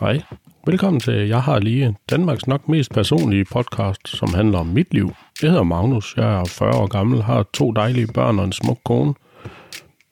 Hej. 0.00 0.22
Velkommen 0.66 1.00
til 1.00 1.28
Jeg 1.28 1.42
har 1.42 1.58
lige 1.58 1.96
Danmarks 2.10 2.46
nok 2.46 2.68
mest 2.68 2.90
personlige 2.94 3.44
podcast, 3.44 4.08
som 4.08 4.34
handler 4.34 4.58
om 4.58 4.66
mit 4.66 4.94
liv. 4.94 5.10
Jeg 5.42 5.50
hedder 5.50 5.64
Magnus, 5.64 6.16
jeg 6.16 6.40
er 6.40 6.44
40 6.44 6.74
år 6.74 6.86
gammel, 6.86 7.22
har 7.22 7.42
to 7.42 7.72
dejlige 7.72 8.06
børn 8.14 8.38
og 8.38 8.44
en 8.44 8.52
smuk 8.52 8.78
kone. 8.84 9.14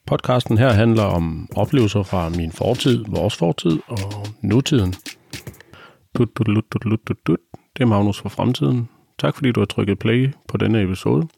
Podcasten 0.06 0.58
her 0.58 0.72
handler 0.72 1.02
om 1.02 1.48
oplevelser 1.56 2.02
fra 2.02 2.28
min 2.28 2.52
fortid, 2.52 3.04
vores 3.08 3.36
fortid 3.36 3.78
og 3.88 4.26
nutiden. 4.42 4.94
Dut, 6.18 6.28
dut, 6.38 6.46
dut, 6.46 6.64
dut, 6.72 6.82
dut, 6.84 7.00
dut, 7.08 7.26
dut. 7.26 7.38
Det 7.76 7.82
er 7.82 7.86
Magnus 7.86 8.20
fra 8.20 8.28
fremtiden. 8.28 8.88
Tak 9.18 9.34
fordi 9.34 9.52
du 9.52 9.60
har 9.60 9.66
trykket 9.66 9.98
play 9.98 10.30
på 10.48 10.56
denne 10.56 10.82
episode. 10.82 11.28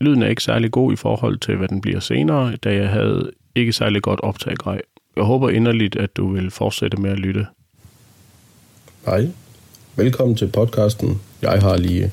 Lyden 0.00 0.22
er 0.22 0.28
ikke 0.28 0.42
særlig 0.42 0.70
god 0.70 0.92
i 0.92 0.96
forhold 0.96 1.38
til, 1.38 1.56
hvad 1.56 1.68
den 1.68 1.80
bliver 1.80 2.00
senere, 2.00 2.56
da 2.56 2.74
jeg 2.74 2.88
havde 2.88 3.30
ikke 3.54 3.72
særlig 3.72 4.02
godt 4.02 4.20
optaggrej. 4.20 4.80
Jeg 5.16 5.24
håber 5.24 5.50
inderligt, 5.50 5.96
at 5.96 6.16
du 6.16 6.32
vil 6.32 6.50
fortsætte 6.50 6.96
med 6.96 7.10
at 7.10 7.18
lytte. 7.18 7.46
Hej. 9.06 9.28
Velkommen 9.96 10.36
til 10.36 10.48
podcasten 10.48 11.20
Jeg 11.42 11.62
har 11.62 11.76
lige. 11.76 12.12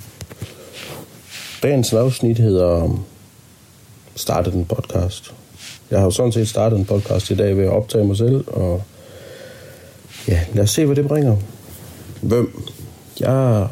Dagens 1.63 1.93
afsnit 1.93 2.37
hedder 2.37 2.83
um, 2.83 3.03
Startet 4.15 4.53
en 4.53 4.65
podcast. 4.65 5.33
Jeg 5.91 5.99
har 5.99 6.05
jo 6.05 6.11
sådan 6.11 6.31
set 6.31 6.47
startet 6.47 6.79
en 6.79 6.85
podcast 6.85 7.31
i 7.31 7.35
dag 7.35 7.57
ved 7.57 7.63
at 7.63 7.71
optage 7.71 8.05
mig 8.05 8.17
selv, 8.17 8.43
og 8.47 8.83
ja, 10.27 10.39
lad 10.53 10.63
os 10.63 10.69
se, 10.69 10.85
hvad 10.85 10.95
det 10.95 11.07
bringer. 11.07 11.37
Hvem? 12.21 12.63
Jeg 13.19 13.67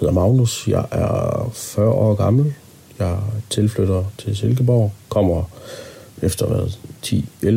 hedder 0.00 0.12
Magnus, 0.12 0.68
jeg 0.68 0.84
er 0.90 1.50
40 1.54 1.88
år 1.88 2.14
gammel, 2.14 2.54
jeg 2.98 3.18
tilflytter 3.50 4.04
til 4.18 4.36
Silkeborg, 4.36 4.92
kommer 5.08 5.44
efter 6.22 6.48
været 6.48 6.78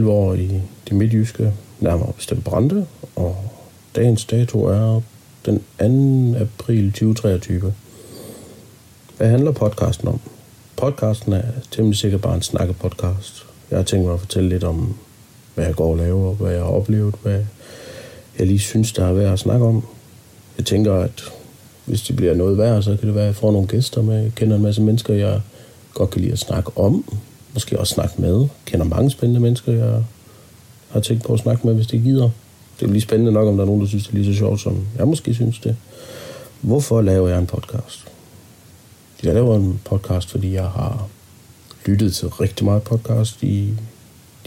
10-11 0.05 0.07
år 0.07 0.33
i 0.33 0.61
det 0.89 0.93
midtjyske, 0.93 1.53
nærmere 1.79 2.13
bestemt 2.13 2.43
Brande, 2.43 2.85
og 3.15 3.37
dagens 3.95 4.25
dato 4.25 4.63
er 4.63 5.01
den 5.45 5.59
2. 6.33 6.39
april 6.39 6.91
2023. 6.91 7.73
Hvad 9.17 9.27
handler 9.27 9.51
podcasten 9.51 10.07
om? 10.07 10.19
Podcasten 10.75 11.33
er 11.33 11.43
temmelig 11.71 11.97
sikkert 11.97 12.21
bare 12.21 12.35
en 12.35 12.41
snakkepodcast. 12.41 13.45
Jeg 13.69 13.79
har 13.79 13.83
tænkt 13.83 14.05
mig 14.05 14.13
at 14.13 14.19
fortælle 14.19 14.49
lidt 14.49 14.63
om, 14.63 14.95
hvad 15.55 15.65
jeg 15.65 15.75
går 15.75 15.91
og 15.91 15.97
laver, 15.97 16.33
hvad 16.33 16.51
jeg 16.51 16.61
har 16.61 16.69
oplevet, 16.69 17.15
hvad 17.21 17.45
jeg 18.39 18.47
lige 18.47 18.59
synes, 18.59 18.93
der 18.93 19.05
er 19.05 19.13
værd 19.13 19.33
at 19.33 19.39
snakke 19.39 19.65
om. 19.65 19.85
Jeg 20.57 20.65
tænker, 20.65 20.93
at 20.93 21.23
hvis 21.85 22.01
det 22.01 22.15
bliver 22.15 22.33
noget 22.33 22.57
værd, 22.57 22.81
så 22.81 22.97
kan 22.97 23.07
det 23.07 23.15
være, 23.15 23.23
at 23.23 23.27
jeg 23.27 23.35
får 23.35 23.51
nogle 23.51 23.67
gæster 23.67 24.01
med. 24.01 24.21
Jeg 24.21 24.31
kender 24.35 24.55
en 24.55 24.61
masse 24.61 24.81
mennesker, 24.81 25.13
jeg 25.13 25.41
godt 25.93 26.09
kan 26.09 26.21
lide 26.21 26.33
at 26.33 26.39
snakke 26.39 26.71
om. 26.77 27.19
Måske 27.53 27.79
også 27.79 27.93
snakke 27.93 28.21
med. 28.21 28.39
Jeg 28.39 28.49
kender 28.65 28.85
mange 28.85 29.09
spændende 29.09 29.41
mennesker, 29.41 29.71
jeg 29.71 30.03
har 30.89 30.99
tænkt 30.99 31.23
på 31.23 31.33
at 31.33 31.39
snakke 31.39 31.67
med, 31.67 31.75
hvis 31.75 31.87
det 31.87 32.03
gider. 32.03 32.29
Det 32.79 32.87
er 32.87 32.91
lige 32.91 33.01
spændende 33.01 33.31
nok, 33.31 33.47
om 33.47 33.55
der 33.55 33.63
er 33.63 33.65
nogen, 33.65 33.81
der 33.81 33.87
synes, 33.87 34.03
det 34.03 34.13
er 34.13 34.17
lige 34.17 34.33
så 34.33 34.37
sjovt, 34.37 34.61
som 34.61 34.87
jeg 34.97 35.07
måske 35.07 35.33
synes 35.33 35.59
det. 35.59 35.75
Hvorfor 36.61 37.01
laver 37.01 37.29
jeg 37.29 37.39
en 37.39 37.47
podcast? 37.47 38.07
Jeg 39.23 39.33
laver 39.33 39.55
en 39.55 39.81
podcast, 39.85 40.29
fordi 40.29 40.53
jeg 40.53 40.67
har 40.67 41.07
lyttet 41.85 42.13
til 42.13 42.27
rigtig 42.27 42.65
meget 42.65 42.83
podcast 42.83 43.43
i 43.43 43.73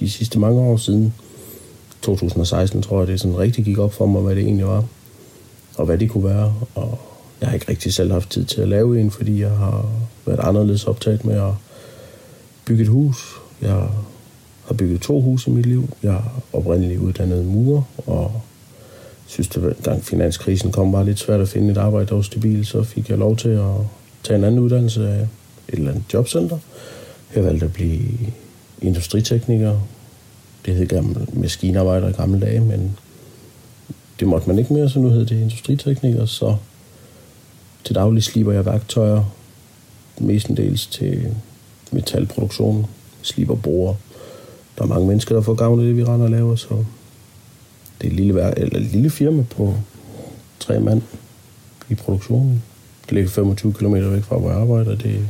de 0.00 0.10
sidste 0.10 0.38
mange 0.38 0.60
år 0.60 0.76
siden. 0.76 1.14
2016 2.02 2.82
tror 2.82 2.98
jeg, 2.98 3.06
det 3.06 3.20
sådan 3.20 3.38
rigtig 3.38 3.64
gik 3.64 3.78
op 3.78 3.92
for 3.92 4.06
mig, 4.06 4.22
hvad 4.22 4.36
det 4.36 4.44
egentlig 4.44 4.66
var, 4.66 4.84
og 5.76 5.86
hvad 5.86 5.98
det 5.98 6.10
kunne 6.10 6.24
være. 6.24 6.54
Og 6.74 6.98
jeg 7.40 7.48
har 7.48 7.54
ikke 7.54 7.70
rigtig 7.70 7.94
selv 7.94 8.12
haft 8.12 8.30
tid 8.30 8.44
til 8.44 8.60
at 8.60 8.68
lave 8.68 9.00
en, 9.00 9.10
fordi 9.10 9.40
jeg 9.40 9.50
har 9.50 9.90
været 10.26 10.40
anderledes 10.42 10.84
optaget 10.84 11.24
med 11.24 11.34
at 11.34 11.52
bygge 12.66 12.82
et 12.82 12.88
hus. 12.88 13.34
Jeg 13.62 13.88
har 14.66 14.74
bygget 14.74 15.00
to 15.00 15.20
huse 15.20 15.50
i 15.50 15.54
mit 15.54 15.66
liv. 15.66 15.88
Jeg 16.02 16.14
er 16.14 16.42
oprindeligt 16.52 17.00
uddannet 17.00 17.46
murer, 17.46 17.82
og 18.06 18.42
synes, 19.26 19.48
det 19.48 19.76
gang 19.82 20.04
finanskrisen 20.04 20.72
kom, 20.72 20.92
var 20.92 21.02
lidt 21.02 21.18
svært 21.18 21.40
at 21.40 21.48
finde 21.48 21.72
et 21.72 21.78
arbejde, 21.78 22.06
der 22.06 22.14
var 22.14 22.22
stabilt. 22.22 22.66
Så 22.66 22.82
fik 22.82 23.10
jeg 23.10 23.18
lov 23.18 23.36
til 23.36 23.48
at 23.48 23.74
tage 24.22 24.38
en 24.38 24.44
anden 24.44 24.60
uddannelse 24.60 25.08
af 25.08 25.20
et 25.68 25.78
eller 25.78 25.90
andet 25.90 26.04
jobcenter. 26.14 26.58
Jeg 27.34 27.44
valgte 27.44 27.66
at 27.66 27.72
blive 27.72 28.08
industritekniker. 28.82 29.80
Det 30.66 30.74
hed 30.74 30.86
gammel 30.86 31.28
maskinarbejder 31.32 32.08
i 32.08 32.12
gamle 32.12 32.40
dage, 32.40 32.60
men 32.60 32.96
det 34.20 34.28
måtte 34.28 34.48
man 34.48 34.58
ikke 34.58 34.72
mere, 34.72 34.88
så 34.88 34.98
nu 34.98 35.08
hed 35.08 35.26
det 35.26 35.40
industritekniker. 35.40 36.26
Så 36.26 36.56
til 37.84 37.94
daglig 37.94 38.22
sliber 38.22 38.52
jeg 38.52 38.66
værktøjer, 38.66 39.24
mestendels 40.20 40.86
til 40.86 41.34
metalproduktion, 41.96 42.86
sliber 43.22 43.54
borer. 43.54 43.94
Der 44.78 44.82
er 44.84 44.88
mange 44.88 45.06
mennesker, 45.06 45.34
der 45.34 45.42
får 45.42 45.54
gavn 45.54 45.80
af 45.80 45.86
det, 45.86 45.96
vi 45.96 46.04
render 46.04 46.24
og 46.24 46.30
laver, 46.30 46.56
så 46.56 46.84
det 48.00 48.06
er 48.06 48.10
et 48.10 48.16
lille, 48.16 48.58
eller 48.58 48.78
et 48.78 48.86
lille 48.86 49.10
firma 49.10 49.42
på 49.42 49.74
tre 50.60 50.80
mand 50.80 51.02
i 51.88 51.94
produktionen. 51.94 52.62
Det 53.04 53.12
ligger 53.12 53.30
25 53.30 53.72
km 53.72 53.94
væk 53.94 54.22
fra, 54.22 54.38
hvor 54.38 54.50
jeg 54.50 54.60
arbejder. 54.60 54.96
Det 54.96 55.14
er 55.14 55.20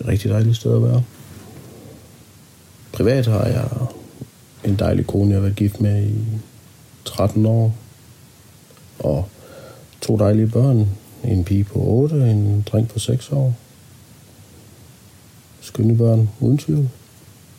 et 0.00 0.08
rigtig 0.08 0.30
dejligt 0.30 0.56
sted 0.56 0.76
at 0.76 0.82
være. 0.82 1.02
Privat 2.92 3.26
har 3.26 3.44
jeg 3.44 3.68
en 4.64 4.76
dejlig 4.76 5.06
kone, 5.06 5.30
jeg 5.30 5.36
har 5.36 5.40
været 5.40 5.56
gift 5.56 5.80
med 5.80 6.06
i 6.06 6.24
13 7.04 7.46
år. 7.46 7.74
Og 8.98 9.28
to 10.00 10.16
dejlige 10.16 10.46
børn. 10.46 10.88
En 11.24 11.44
pige 11.44 11.64
på 11.64 11.78
8 11.78 12.14
og 12.14 12.28
en 12.28 12.64
dreng 12.72 12.88
på 12.88 12.98
6 12.98 13.32
år. 13.32 13.54
Skønne 15.66 15.96
børn, 15.96 16.28
uden 16.40 16.58
tvivl. 16.58 16.88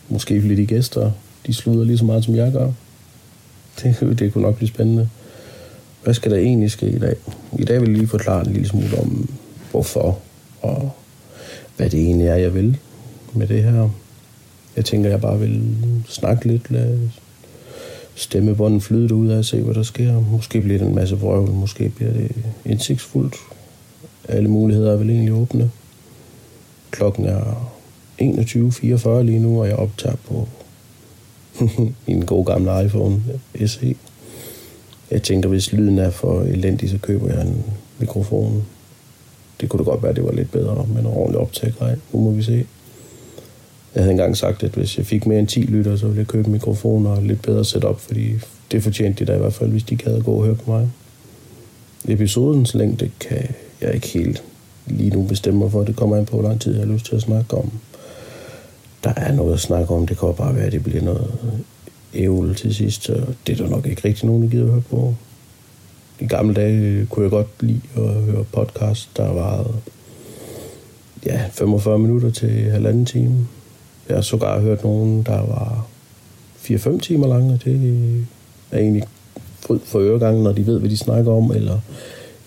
Måske 0.10 0.42
fordi 0.42 0.56
de 0.56 0.66
gæster, 0.66 1.12
de 1.48 1.54
sluder 1.54 1.86
lige 1.86 1.98
så 1.98 2.06
meget, 2.06 2.24
som 2.24 2.36
jeg 2.36 2.52
gør. 2.52 2.72
Det, 3.84 3.96
det 4.20 4.34
kunne 4.34 4.42
nok 4.42 4.56
blive 4.56 4.68
spændende. 4.68 5.10
Hvad 6.04 6.14
skal 6.14 6.32
der 6.32 6.38
egentlig 6.38 6.72
ske 6.72 6.90
i 6.90 7.00
dag? 7.00 7.16
I 7.60 7.64
dag 7.64 7.82
vil 7.82 7.90
jeg 7.90 7.98
lige 7.98 8.08
forklare 8.08 8.48
en 8.48 8.54
lille 8.54 8.68
smule 8.68 9.00
om, 9.00 9.30
hvorfor 9.72 10.20
og 10.62 10.92
hvad 11.78 11.90
det 11.90 12.00
egentlig 12.00 12.28
er, 12.28 12.36
jeg 12.36 12.54
vil 12.54 12.78
med 13.34 13.48
det 13.48 13.64
her. 13.64 13.90
Jeg 14.76 14.86
tænker, 14.86 15.10
jeg 15.10 15.22
bare 15.22 15.40
vil 15.40 15.76
snakke 16.08 16.46
lidt, 16.46 16.72
lade 16.72 17.12
stemmebånden 18.16 18.82
flyde 18.82 19.16
ud 19.16 19.28
af 19.28 19.38
og 19.38 19.46
se, 19.46 19.62
hvad 19.62 19.76
der 19.76 19.84
sker. 19.84 20.20
Måske 20.20 20.62
bliver 20.62 20.80
det 20.80 20.88
en 20.88 20.96
masse 20.96 21.16
vrøvl, 21.16 21.52
måske 21.52 21.90
bliver 21.90 22.14
det 22.14 22.32
indsigtsfuldt. 22.66 23.36
Alle 24.28 24.50
muligheder 24.50 24.92
er 24.92 24.98
vel 24.98 25.10
egentlig 25.10 25.34
åbne. 25.34 25.72
Klokken 26.92 27.26
er 27.26 27.72
21.44 28.22 29.22
lige 29.22 29.40
nu, 29.40 29.62
og 29.62 29.68
jeg 29.68 29.76
optager 29.76 30.16
på 30.16 30.48
min 32.08 32.22
gode 32.22 32.46
gamle 32.46 32.86
iPhone 32.86 33.24
SE. 33.66 33.96
Jeg 35.12 35.24
tænker, 35.24 35.50
hvis 35.50 35.74
lyden 35.74 36.00
er 36.00 36.10
for 36.10 36.42
elendig, 36.42 36.90
så 36.90 36.98
køber 36.98 37.34
jeg 37.34 37.42
en 37.42 37.64
mikrofon. 38.00 38.64
Det 39.62 39.70
kunne 39.70 39.86
da 39.86 39.90
godt 39.90 40.04
være, 40.04 40.14
det 40.14 40.24
var 40.24 40.32
lidt 40.32 40.52
bedre, 40.52 40.88
men 40.96 41.06
ordentligt 41.06 41.42
optagrej. 41.42 41.96
Nu 42.14 42.20
må 42.20 42.32
vi 42.32 42.44
se. 42.44 42.66
Jeg 43.96 44.04
havde 44.04 44.12
engang 44.12 44.38
sagt, 44.38 44.64
at 44.64 44.72
hvis 44.72 44.98
jeg 44.98 45.06
fik 45.06 45.26
mere 45.26 45.40
end 45.40 45.48
10 45.48 45.62
lytter, 45.62 45.96
så 45.96 46.06
ville 46.06 46.20
jeg 46.20 46.28
købe 46.28 46.46
en 46.46 46.52
mikrofon 46.52 47.06
og 47.06 47.24
lidt 47.24 47.42
bedre 47.42 47.66
setup, 47.66 48.00
fordi 48.00 48.34
det 48.72 48.84
fortjente 48.84 49.26
de 49.26 49.32
da 49.32 49.36
i 49.36 49.40
hvert 49.40 49.54
fald, 49.54 49.70
hvis 49.70 49.84
de 49.84 49.96
gad 49.96 50.16
at 50.16 50.26
gå 50.26 50.32
og 50.32 50.46
høre 50.46 50.56
på 50.56 50.72
mig. 50.72 50.90
Episodens 52.08 52.74
længde 52.74 53.12
kan 53.20 53.48
jeg 53.82 53.94
ikke 53.94 54.08
helt 54.08 54.44
lige 54.86 55.10
nu 55.10 55.24
bestemme 55.24 55.60
mig 55.60 55.72
for. 55.72 55.84
Det 55.84 55.96
kommer 55.96 56.18
an 56.18 56.26
på, 56.26 56.38
hvor 56.38 56.50
lang 56.50 56.62
tid 56.62 56.74
jeg 56.78 56.88
har 56.88 56.94
lyst 56.94 57.06
til 57.06 57.16
at 57.16 57.22
snakke 57.22 57.58
om. 57.58 57.72
Der 59.04 59.14
er 59.18 59.34
noget 59.34 59.54
at 59.54 59.60
snakke 59.60 59.94
om. 59.94 60.08
Det 60.08 60.20
kan 60.20 60.34
bare 60.38 60.56
være, 60.56 60.66
at 60.66 60.72
det 60.72 60.84
bliver 60.84 61.02
noget 61.02 61.32
ævl 62.14 62.56
til 62.56 62.76
sidst. 62.76 63.04
Så 63.04 63.14
det 63.48 63.60
er 63.60 63.64
der 63.64 63.70
nok 63.70 63.86
ikke 63.86 64.02
rigtig 64.06 64.26
nogen, 64.26 64.44
der 64.44 64.50
gider 64.50 64.66
at 64.66 64.72
høre 64.72 64.82
på. 64.82 65.16
I 66.20 66.26
gamle 66.26 66.54
dage 66.54 67.06
kunne 67.06 67.24
jeg 67.24 67.32
godt 67.32 67.48
lide 67.60 67.82
at 67.96 68.14
høre 68.14 68.44
podcast, 68.44 69.10
der 69.18 69.34
var 69.34 69.68
ja, 71.26 71.42
45 71.52 72.00
minutter 72.00 72.32
til 72.32 72.50
halvanden 72.50 73.06
time. 73.06 73.48
Jeg 74.10 74.18
har 74.18 74.22
sågar 74.22 74.60
hørt 74.60 74.84
nogen, 74.84 75.24
der 75.24 75.38
var 75.38 75.88
4-5 76.58 77.00
timer 77.00 77.28
lange. 77.28 77.60
Det 77.66 78.26
er 78.72 78.78
egentlig 78.78 79.04
fryd 79.60 79.80
for 79.86 80.00
øregangen, 80.00 80.44
når 80.44 80.52
de 80.52 80.68
ved, 80.68 80.80
hvad 80.80 80.90
de 80.90 80.98
snakker 80.98 81.32
om, 81.32 81.52
eller 81.52 81.80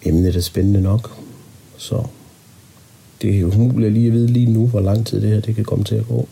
emnet 0.02 0.36
er 0.36 0.40
spændende 0.40 0.80
nok. 0.80 1.10
Så 1.76 2.02
det 3.22 3.34
er 3.34 3.38
jo 3.38 3.52
umuligt 3.54 3.92
lige 3.92 4.06
at 4.06 4.12
vide 4.12 4.26
lige 4.26 4.52
nu, 4.52 4.66
hvor 4.66 4.80
lang 4.80 5.06
tid 5.06 5.22
det 5.22 5.30
her 5.30 5.40
det 5.40 5.54
kan 5.54 5.64
komme 5.64 5.84
til 5.84 5.94
at 5.94 6.08
gå. 6.08 6.28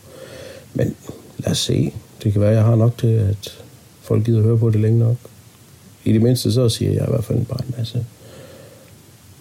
Men 0.73 0.95
lad 1.37 1.51
os 1.51 1.57
se. 1.57 1.93
Det 2.23 2.33
kan 2.33 2.41
være, 2.41 2.51
jeg 2.51 2.63
har 2.63 2.75
nok 2.75 2.97
til, 2.97 3.07
at 3.07 3.57
folk 4.01 4.25
gider 4.25 4.41
høre 4.41 4.57
på 4.57 4.69
det 4.69 4.81
længe 4.81 4.99
nok. 4.99 5.15
I 6.05 6.13
det 6.13 6.21
mindste 6.21 6.51
så 6.51 6.69
siger 6.69 6.91
jeg 6.91 7.03
i 7.07 7.09
hvert 7.09 7.23
fald 7.23 7.45
bare 7.45 7.65
en 7.67 7.73
masse. 7.77 8.05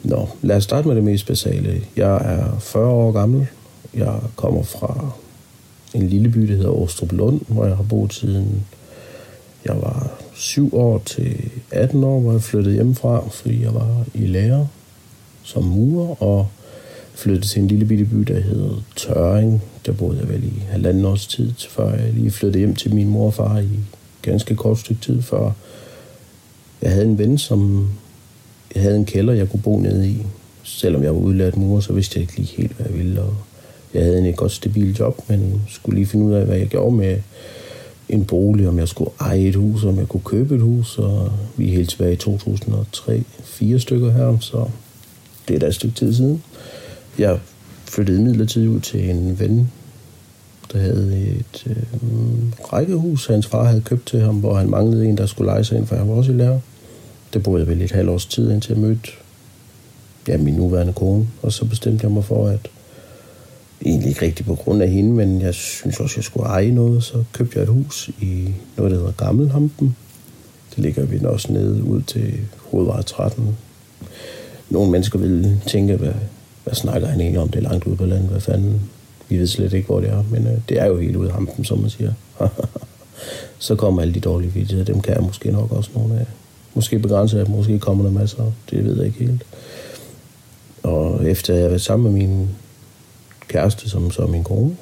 Nå, 0.03 0.29
lad 0.43 0.57
os 0.57 0.65
starte 0.65 0.89
med 0.89 0.97
det 0.97 1.05
mest 1.05 1.27
basale. 1.27 1.83
Jeg 1.97 2.17
er 2.17 2.59
40 2.59 2.87
år 2.87 3.13
gammel. 3.13 3.47
Jeg 3.95 4.21
kommer 4.37 4.63
fra 4.63 5.11
en 5.95 6.09
lille 6.09 6.29
by, 6.29 6.41
der 6.41 6.57
hedder 6.57 6.71
Åstrup 6.71 7.13
Lund, 7.13 7.41
hvor 7.49 7.65
jeg 7.65 7.77
har 7.77 7.83
boet 7.83 8.13
siden 8.13 8.67
jeg 9.65 9.77
var 9.83 10.11
7 10.35 10.75
år 10.75 10.99
til 10.99 11.51
18 11.71 12.05
år, 12.05 12.21
hvor 12.21 12.33
jeg 12.33 12.43
flyttede 12.43 12.75
hjemmefra, 12.75 13.29
fordi 13.29 13.63
jeg 13.63 13.75
var 13.75 14.05
i 14.15 14.27
lære 14.27 14.69
som 15.43 15.65
murer, 15.65 16.23
og 16.23 16.49
flyttede 17.19 17.47
til 17.47 17.63
en 17.63 17.69
lille 17.69 17.85
bitte 17.85 18.05
by, 18.05 18.17
der 18.17 18.41
hedder 18.41 18.83
Tøring. 18.97 19.63
Der 19.87 19.93
boede 19.93 20.19
jeg 20.19 20.29
vel 20.29 20.45
i 20.45 20.63
halvanden 20.69 21.05
års 21.05 21.27
tid, 21.27 21.53
før 21.69 21.95
jeg 21.95 22.13
lige 22.13 22.31
flyttede 22.31 22.59
hjem 22.59 22.75
til 22.75 22.95
min 22.95 23.09
mor 23.09 23.27
og 23.27 23.35
far 23.35 23.59
i 23.59 23.69
ganske 24.23 24.57
kort 24.57 24.79
stykke 24.79 25.03
tid, 25.03 25.23
før 25.23 25.53
jeg 26.83 26.91
havde 26.91 27.07
en 27.07 27.19
ven, 27.19 27.39
som 27.39 27.89
jeg 28.75 28.83
havde 28.83 28.97
en 28.97 29.05
kælder, 29.05 29.33
jeg 29.33 29.51
kunne 29.51 29.63
bo 29.63 29.79
nede 29.79 30.09
i. 30.09 30.17
Selvom 30.63 31.03
jeg 31.03 31.15
var 31.15 31.21
udlært 31.21 31.57
murer, 31.57 31.81
så 31.81 31.93
vidste 31.93 32.17
jeg 32.17 32.23
ikke 32.23 32.37
lige 32.37 32.57
helt, 32.57 32.77
hvad 32.77 32.87
jeg 32.87 32.99
ville. 32.99 33.23
Og 33.23 33.35
jeg 33.95 34.05
havde 34.05 34.29
en 34.29 34.35
godt 34.35 34.53
stabil 34.53 34.97
job, 34.97 35.29
men 35.29 35.63
skulle 35.69 35.97
lige 35.97 36.07
finde 36.07 36.25
ud 36.25 36.33
af, 36.33 36.47
hvad 36.47 36.59
jeg 36.59 36.67
gjorde 36.67 36.97
med 36.97 37.19
en 38.09 38.25
bolig, 38.25 38.69
om 38.69 38.79
jeg 38.79 38.89
skulle 38.89 39.11
eje 39.21 39.41
et 39.41 39.55
hus, 39.55 39.85
om 39.85 39.99
jeg 39.99 40.09
kunne 40.09 40.25
købe 40.25 40.55
et 40.55 40.61
hus, 40.61 40.99
og 40.99 41.33
vi 41.57 41.69
er 41.69 41.73
helt 41.73 41.91
tilbage 41.91 42.13
i 42.13 42.17
2003, 42.17 43.23
fire 43.45 43.79
stykker 43.79 44.13
her, 44.13 44.39
så 44.41 44.67
det 45.49 45.55
er 45.55 45.59
da 45.59 45.67
et 45.67 45.75
stykke 45.75 45.95
tid 45.95 46.15
siden. 46.15 46.43
Jeg 47.19 47.39
flyttede 47.85 48.23
midlertidigt 48.23 48.71
ud 48.71 48.81
til 48.81 49.11
en 49.11 49.39
ven, 49.41 49.71
der 50.73 50.79
havde 50.79 51.37
et 51.39 51.67
øh, 51.67 51.77
rækkehus, 52.73 53.27
hans 53.27 53.47
far 53.47 53.65
havde 53.65 53.81
købt 53.81 54.07
til 54.07 54.21
ham, 54.21 54.37
hvor 54.37 54.55
han 54.55 54.71
manglede 54.71 55.07
en, 55.07 55.19
der 55.19 55.27
skulle 55.27 55.53
lege 55.53 55.65
sig 55.65 55.79
ind, 55.79 55.87
for 55.87 55.97
han 55.97 56.09
var 56.09 56.15
også 56.15 56.33
i 56.33 56.35
lærer. 56.35 56.61
Det 57.33 57.43
boede 57.43 57.61
jeg 57.61 57.69
vel 57.69 57.83
et 57.83 57.93
halvt 57.93 58.11
års 58.11 58.27
tid, 58.27 58.51
indtil 58.51 58.73
jeg 58.73 58.83
mødte 58.83 59.11
ja, 60.29 60.37
min 60.37 60.55
nuværende 60.55 60.93
kone. 60.93 61.29
Og 61.43 61.53
så 61.53 61.65
bestemte 61.65 62.05
jeg 62.05 62.13
mig 62.13 62.25
for, 62.25 62.49
at 62.49 62.71
egentlig 63.85 64.09
ikke 64.09 64.23
rigtig 64.23 64.47
på 64.47 64.55
grund 64.55 64.83
af 64.83 64.91
hende, 64.91 65.11
men 65.11 65.41
jeg 65.41 65.55
synes 65.55 66.01
også, 66.01 66.15
jeg 66.17 66.25
skulle 66.25 66.47
eje 66.47 66.71
noget. 66.71 67.05
Så 67.05 67.25
købte 67.33 67.59
jeg 67.59 67.63
et 67.63 67.69
hus 67.69 68.11
i 68.21 68.49
noget, 68.77 68.93
der 68.93 68.99
hedder 68.99 69.13
Gammelhampen. 69.13 69.97
Det 70.71 70.79
ligger 70.79 71.05
vi 71.05 71.25
også 71.25 71.53
nede 71.53 71.85
ud 71.85 72.03
til 72.03 72.35
hovedvej 72.71 73.03
13. 73.03 73.57
Nogle 74.71 74.91
mennesker 74.91 75.19
ville 75.19 75.61
tænke, 75.67 75.97
hvad, 75.97 76.13
hvad 76.69 76.77
snakker 76.77 77.09
han 77.09 77.21
egentlig 77.21 77.41
om? 77.41 77.49
Det 77.49 77.59
er 77.59 77.69
langt 77.71 77.85
ude 77.85 77.97
på 77.97 78.05
landet. 78.05 78.31
Hvad 78.31 78.41
fanden? 78.41 78.81
Vi 79.29 79.39
ved 79.39 79.47
slet 79.47 79.73
ikke, 79.73 79.87
hvor 79.87 80.01
det 80.01 80.11
er. 80.11 80.25
Men 80.31 80.47
øh, 80.47 80.53
det 80.69 80.81
er 80.81 80.87
jo 80.87 80.99
helt 80.99 81.17
ude 81.17 81.29
af 81.29 81.35
hampen, 81.35 81.65
som 81.65 81.79
man 81.79 81.91
siger. 81.91 82.13
så 83.59 83.75
kommer 83.75 84.03
alle 84.03 84.15
de 84.15 84.21
dårlige 84.21 84.53
videoer. 84.53 84.85
Dem 84.85 85.01
kan 85.01 85.15
jeg 85.15 85.23
måske 85.23 85.51
nok 85.51 85.73
også 85.73 85.91
nogle 85.95 86.21
af. 86.21 86.27
Måske 86.75 86.99
begrænse 86.99 87.41
af, 87.41 87.49
måske 87.49 87.79
kommer 87.79 88.05
der 88.05 88.11
masser. 88.11 88.53
Det 88.71 88.85
ved 88.85 88.97
jeg 88.97 89.07
ikke 89.07 89.19
helt. 89.19 89.43
Og 90.83 91.31
efter 91.31 91.55
jeg 91.55 91.63
har 91.63 91.69
været 91.69 91.81
sammen 91.81 92.13
med 92.13 92.21
min 92.21 92.49
kæreste, 93.49 93.91
som 93.91 94.11
så 94.11 94.23
er 94.23 94.27
min 94.27 94.45
kone, 94.45 94.77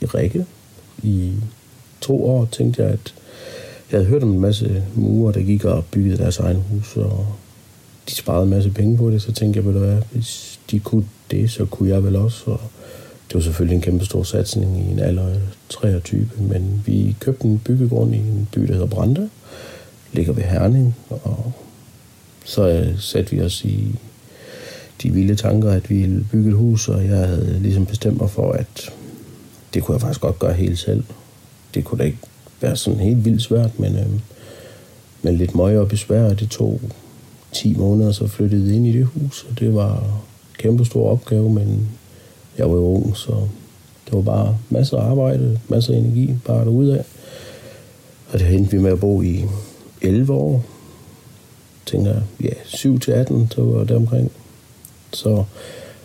i 0.00 0.04
Rikke, 0.04 0.46
i 1.02 1.32
to 2.00 2.26
år, 2.26 2.44
tænkte 2.44 2.82
jeg, 2.82 2.90
at 2.90 3.14
jeg 3.92 3.98
havde 3.98 4.08
hørt 4.08 4.22
om 4.22 4.32
en 4.32 4.40
masse 4.40 4.84
murer, 4.94 5.32
der 5.32 5.40
gik 5.40 5.64
og 5.64 5.84
byggede 5.84 6.16
deres 6.16 6.38
egen 6.38 6.64
hus, 6.70 6.96
og 6.96 7.26
de 8.08 8.14
sparede 8.14 8.42
en 8.44 8.50
masse 8.50 8.70
penge 8.70 8.96
på 8.96 9.10
det, 9.10 9.22
så 9.22 9.32
tænkte 9.32 9.60
jeg, 9.60 9.72
hvad, 9.72 10.02
hvis 10.12 10.55
de 10.70 10.80
kunne 10.80 11.04
det, 11.30 11.50
så 11.50 11.64
kunne 11.64 11.88
jeg 11.88 12.04
vel 12.04 12.16
også. 12.16 12.50
Og 12.50 12.60
det 13.28 13.34
var 13.34 13.40
selvfølgelig 13.40 13.76
en 13.76 13.82
kæmpe 13.82 14.04
stor 14.04 14.22
satsning 14.22 14.88
i 14.88 14.92
en 14.92 14.98
alder 14.98 15.34
23, 15.68 16.28
men 16.38 16.82
vi 16.86 17.16
købte 17.20 17.44
en 17.44 17.58
byggegrund 17.58 18.14
i 18.14 18.18
en 18.18 18.48
by, 18.52 18.60
der 18.60 18.72
hedder 18.72 18.86
Brande, 18.86 19.30
ligger 20.12 20.32
ved 20.32 20.42
Herning, 20.42 20.96
og 21.08 21.52
så 22.44 22.68
øh, 22.68 22.98
satte 22.98 23.30
vi 23.30 23.42
os 23.42 23.64
i 23.64 23.94
de 25.02 25.10
vilde 25.10 25.34
tanker, 25.34 25.70
at 25.70 25.90
vi 25.90 25.94
ville 25.94 26.26
bygge 26.32 26.50
et 26.50 26.56
hus, 26.56 26.88
og 26.88 27.04
jeg 27.04 27.16
havde 27.16 27.58
ligesom 27.62 27.86
bestemt 27.86 28.20
mig 28.20 28.30
for, 28.30 28.52
at 28.52 28.92
det 29.74 29.82
kunne 29.82 29.94
jeg 29.94 30.00
faktisk 30.00 30.20
godt 30.20 30.38
gøre 30.38 30.52
helt 30.52 30.78
selv. 30.78 31.04
Det 31.74 31.84
kunne 31.84 31.98
da 31.98 32.04
ikke 32.04 32.18
være 32.60 32.76
sådan 32.76 33.00
helt 33.00 33.24
vildt 33.24 33.42
svært, 33.42 33.78
men, 33.78 33.96
øh, 33.96 34.06
men 35.22 35.36
lidt 35.36 35.54
møg 35.54 35.78
og 35.78 35.88
besvær, 35.88 36.24
og 36.24 36.40
det 36.40 36.50
tog 36.50 36.80
10 37.52 37.74
måneder, 37.74 38.12
så 38.12 38.26
flyttede 38.26 38.76
ind 38.76 38.86
i 38.86 38.92
det 38.92 39.06
hus, 39.06 39.46
og 39.50 39.58
det 39.58 39.74
var 39.74 40.20
kæmpe 40.66 40.84
stor 40.84 41.10
opgave, 41.10 41.50
men 41.50 41.88
jeg 42.58 42.70
var 42.70 42.76
jo 42.76 42.82
ung, 42.82 43.16
så 43.16 43.32
det 44.04 44.12
var 44.12 44.20
bare 44.20 44.58
masser 44.70 44.96
af 44.96 45.10
arbejde, 45.10 45.60
masser 45.68 45.94
af 45.94 45.98
energi, 45.98 46.34
bare 46.44 46.64
derude 46.64 46.98
af. 46.98 47.04
Og 48.32 48.38
det 48.38 48.54
endte 48.54 48.70
vi 48.70 48.78
med 48.78 48.92
at 48.92 49.00
bo 49.00 49.22
i 49.22 49.44
11 50.02 50.32
år. 50.32 50.64
Tænker 51.86 52.10
jeg, 52.10 52.22
ja, 52.40 52.50
7 52.64 53.00
til 53.00 53.12
18, 53.12 53.50
så 53.50 53.62
var 53.62 53.84
det 53.84 53.96
omkring. 53.96 54.32
Så 55.12 55.44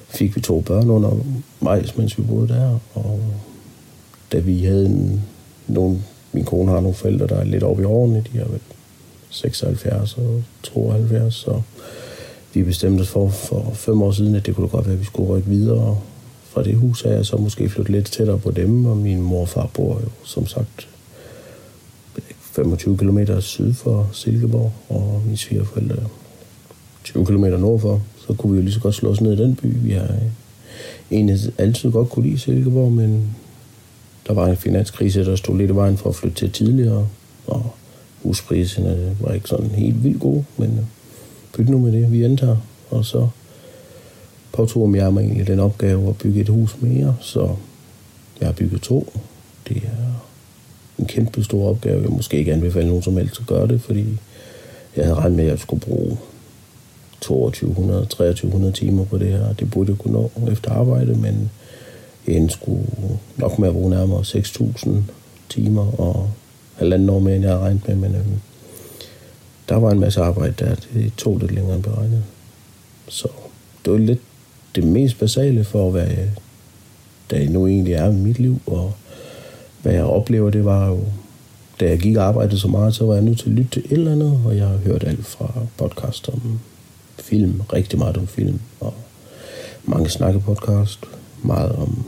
fik 0.10 0.36
vi 0.36 0.42
to 0.42 0.62
børn 0.62 0.90
under 0.90 1.12
majs, 1.60 1.98
mens 1.98 2.18
vi 2.18 2.24
boede 2.24 2.48
der. 2.48 2.80
Og 2.94 3.20
da 4.32 4.40
vi 4.40 4.64
havde 4.64 4.86
en, 4.86 5.22
nogle, 5.68 6.02
min 6.32 6.46
kone 6.46 6.72
har 6.72 6.80
nogle 6.80 6.96
forældre, 6.96 7.28
der 7.28 7.36
er 7.36 7.44
lidt 7.44 7.64
oppe 7.64 7.82
i 7.82 7.86
årene, 7.86 8.26
de 8.34 8.40
er 8.40 8.48
vel 8.48 8.60
76 9.30 10.18
og 10.18 10.44
72, 10.64 11.34
så 11.34 11.62
vi 12.54 12.64
bestemte 12.64 13.02
os 13.02 13.10
for 13.10 13.30
for 13.30 13.72
fem 13.74 14.02
år 14.02 14.12
siden, 14.12 14.36
at 14.36 14.46
det 14.46 14.56
kunne 14.56 14.68
godt 14.68 14.86
være, 14.86 14.94
at 14.94 15.00
vi 15.00 15.06
skulle 15.06 15.30
rykke 15.30 15.50
videre 15.50 15.98
fra 16.44 16.64
det 16.64 16.76
hus 16.76 17.06
af, 17.06 17.26
så 17.26 17.38
måske 17.38 17.70
flytte 17.70 17.92
lidt 17.92 18.12
tættere 18.12 18.40
på 18.40 18.52
dem, 18.52 18.86
og 18.86 18.98
min 18.98 19.22
mor 19.22 19.42
og 19.42 19.50
far 19.50 19.70
bor 19.74 19.94
jo 19.94 20.10
som 20.24 20.48
sagt 20.48 20.88
25 22.40 22.98
km 22.98 23.20
syd 23.40 23.74
for 23.74 24.10
Silkeborg, 24.12 24.74
og 24.90 25.22
mine 25.26 25.38
svigerforældre 25.38 26.04
20 27.04 27.26
km 27.26 27.46
nordfor, 27.46 28.02
så 28.28 28.34
kunne 28.34 28.52
vi 28.52 28.58
jo 28.58 28.64
lige 28.64 28.74
så 28.74 28.80
godt 28.80 28.96
slå 28.96 29.10
os 29.10 29.22
ned 29.22 29.34
i 29.34 29.44
den 29.44 29.56
by. 29.56 29.76
Vi 29.84 29.92
har 29.92 30.16
egentlig 31.12 31.40
altid 31.58 31.92
godt 31.92 32.10
kunne 32.10 32.26
lide 32.26 32.40
Silkeborg, 32.40 32.92
men 32.92 33.36
der 34.28 34.34
var 34.34 34.48
en 34.48 34.58
finanskrise, 34.58 35.26
der 35.26 35.36
stod 35.36 35.58
lidt 35.58 35.72
i 35.72 35.76
vejen 35.76 35.98
for 35.98 36.10
at 36.10 36.16
flytte 36.16 36.38
til 36.38 36.52
tidligere, 36.52 37.08
og 37.48 37.72
huspriserne 38.24 39.16
var 39.20 39.34
ikke 39.34 39.50
sådan 39.50 39.70
helt 39.70 40.04
vildt 40.04 40.20
gode, 40.20 40.44
men 40.58 40.88
byt 41.58 41.70
nu 41.70 41.80
med 41.80 41.92
det, 41.92 42.12
vi 42.12 42.24
antager. 42.24 42.58
og 42.90 43.06
så 43.06 43.28
påtog 44.54 44.96
jeg 44.96 45.14
mig 45.14 45.22
egentlig 45.24 45.48
den 45.48 45.60
opgave 45.60 46.10
at 46.10 46.18
bygge 46.18 46.42
et 46.42 46.50
hus 46.50 46.78
mere, 46.82 47.16
så 47.22 47.56
jeg 48.40 48.48
har 48.48 48.54
bygget 48.54 48.82
to. 48.82 49.14
Det 49.68 49.78
er 49.78 50.22
en 51.00 51.06
kæmpe 51.06 51.44
stor 51.44 51.70
opgave. 51.70 52.02
Jeg 52.02 52.10
måske 52.10 52.38
ikke 52.38 52.54
anbefale 52.54 52.88
nogen 52.88 53.04
som 53.04 53.18
helst 53.18 53.40
at 53.40 53.48
gøre 53.48 53.68
det, 53.68 53.82
fordi 53.82 54.06
jeg 54.96 55.06
havde 55.06 55.16
regnet 55.16 55.38
med, 55.38 55.44
at 55.44 55.50
jeg 55.50 55.60
skulle 55.60 55.82
bruge 55.82 56.18
2200, 57.22 58.06
2300 58.06 58.74
timer 58.74 59.06
på 59.06 59.18
det 59.18 59.28
her. 59.28 59.54
Det 59.54 59.72
burde 59.72 59.92
jeg 59.92 59.98
kunne 59.98 60.14
nå 60.14 60.32
efter 60.52 60.72
arbejde, 60.72 61.16
men 61.16 61.52
jeg 62.28 62.52
skulle 62.52 62.88
nok 63.38 63.60
med 63.60 63.68
at 63.68 63.74
bruge 63.74 63.90
nærmere 63.90 64.22
6.000 64.22 64.90
timer 65.50 66.00
og 66.02 66.30
halvanden 66.76 67.10
år 67.10 67.20
mere, 67.20 67.36
end 67.36 67.44
jeg 67.44 67.52
havde 67.52 67.64
regnet 67.64 67.88
med, 67.88 67.96
men 67.96 68.16
øhm, 68.16 68.40
der 69.70 69.76
var 69.76 69.92
en 69.92 70.00
masse 70.00 70.22
arbejde 70.22 70.54
der. 70.60 70.76
Det 70.94 71.14
tog 71.18 71.38
lidt 71.38 71.52
længere 71.52 71.76
end 71.76 71.84
beregnet. 71.84 72.24
Så 73.08 73.28
det 73.86 73.94
var 73.94 74.00
lidt 74.00 74.20
det 74.76 74.84
mest 74.84 75.20
basale 75.20 75.64
for, 75.64 75.92
hvad 75.92 76.08
der 77.30 77.50
nu 77.50 77.68
egentlig 77.68 77.94
er 77.94 78.10
i 78.10 78.14
mit 78.14 78.40
liv, 78.40 78.62
og 78.66 78.94
hvad 79.82 79.94
jeg 79.94 80.04
oplever, 80.04 80.50
det 80.50 80.66
var 80.66 80.88
jo, 80.88 81.00
da 81.80 81.90
jeg 81.90 82.00
gik 82.00 82.18
og 82.18 82.24
arbejdede 82.24 82.60
så 82.60 82.68
meget, 82.68 82.96
så 82.96 83.06
var 83.06 83.14
jeg 83.14 83.24
nødt 83.24 83.40
til 83.40 83.50
at 83.50 83.56
lytte 83.56 83.72
til 83.72 83.86
et 83.86 83.92
eller 83.92 84.12
andet, 84.12 84.40
og 84.46 84.58
jeg 84.58 84.68
har 84.68 84.78
hørt 84.78 85.04
alt 85.04 85.26
fra 85.26 85.54
podcast 85.78 86.30
om 86.30 86.60
film, 87.20 87.62
rigtig 87.74 88.00
meget 88.00 88.18
om 88.18 88.28
film, 88.28 88.60
og 88.80 88.94
mange 89.84 90.10
snakkepodcast, 90.10 91.00
meget 91.44 91.72
om 91.72 92.06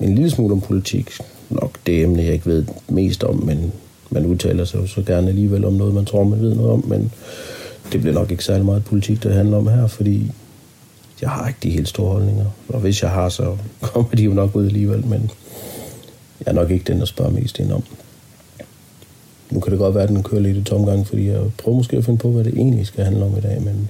en 0.00 0.14
lille 0.14 0.30
smule 0.30 0.52
om 0.52 0.60
politik. 0.60 1.10
Nok 1.50 1.78
det 1.86 2.02
emne, 2.02 2.22
jeg 2.22 2.32
ikke 2.32 2.46
ved 2.46 2.64
mest 2.88 3.24
om, 3.24 3.44
men 3.44 3.72
man 4.10 4.26
udtaler 4.26 4.64
sig 4.64 4.78
jo 4.78 4.86
så 4.86 5.02
gerne 5.02 5.28
alligevel 5.28 5.64
om 5.64 5.72
noget, 5.72 5.94
man 5.94 6.04
tror, 6.04 6.24
man 6.24 6.40
ved 6.40 6.54
noget 6.54 6.70
om, 6.70 6.84
men 6.86 7.12
det 7.92 8.00
bliver 8.00 8.14
nok 8.14 8.30
ikke 8.30 8.44
særlig 8.44 8.64
meget 8.64 8.84
politik, 8.84 9.22
der 9.22 9.32
handler 9.32 9.56
om 9.56 9.66
her, 9.66 9.86
fordi 9.86 10.30
jeg 11.20 11.30
har 11.30 11.48
ikke 11.48 11.60
de 11.62 11.70
helt 11.70 11.88
store 11.88 12.12
holdninger. 12.12 12.46
Og 12.68 12.80
hvis 12.80 13.02
jeg 13.02 13.10
har, 13.10 13.28
så 13.28 13.56
kommer 13.80 14.10
de 14.10 14.22
jo 14.22 14.32
nok 14.32 14.56
ud 14.56 14.66
alligevel, 14.66 15.06
men 15.06 15.30
jeg 16.40 16.46
er 16.46 16.52
nok 16.52 16.70
ikke 16.70 16.84
den, 16.92 16.98
der 16.98 17.06
spørger 17.06 17.30
mest 17.30 17.58
ind 17.58 17.72
om. 17.72 17.82
Nu 19.50 19.60
kan 19.60 19.70
det 19.70 19.78
godt 19.78 19.94
være, 19.94 20.04
at 20.04 20.08
den 20.08 20.22
kører 20.22 20.42
lidt 20.42 20.56
i 20.56 20.62
tomgang, 20.62 21.06
fordi 21.06 21.28
jeg 21.28 21.40
prøver 21.58 21.76
måske 21.76 21.96
at 21.96 22.04
finde 22.04 22.18
på, 22.18 22.30
hvad 22.30 22.44
det 22.44 22.54
egentlig 22.54 22.86
skal 22.86 23.04
handle 23.04 23.24
om 23.24 23.36
i 23.38 23.40
dag, 23.40 23.62
men 23.62 23.88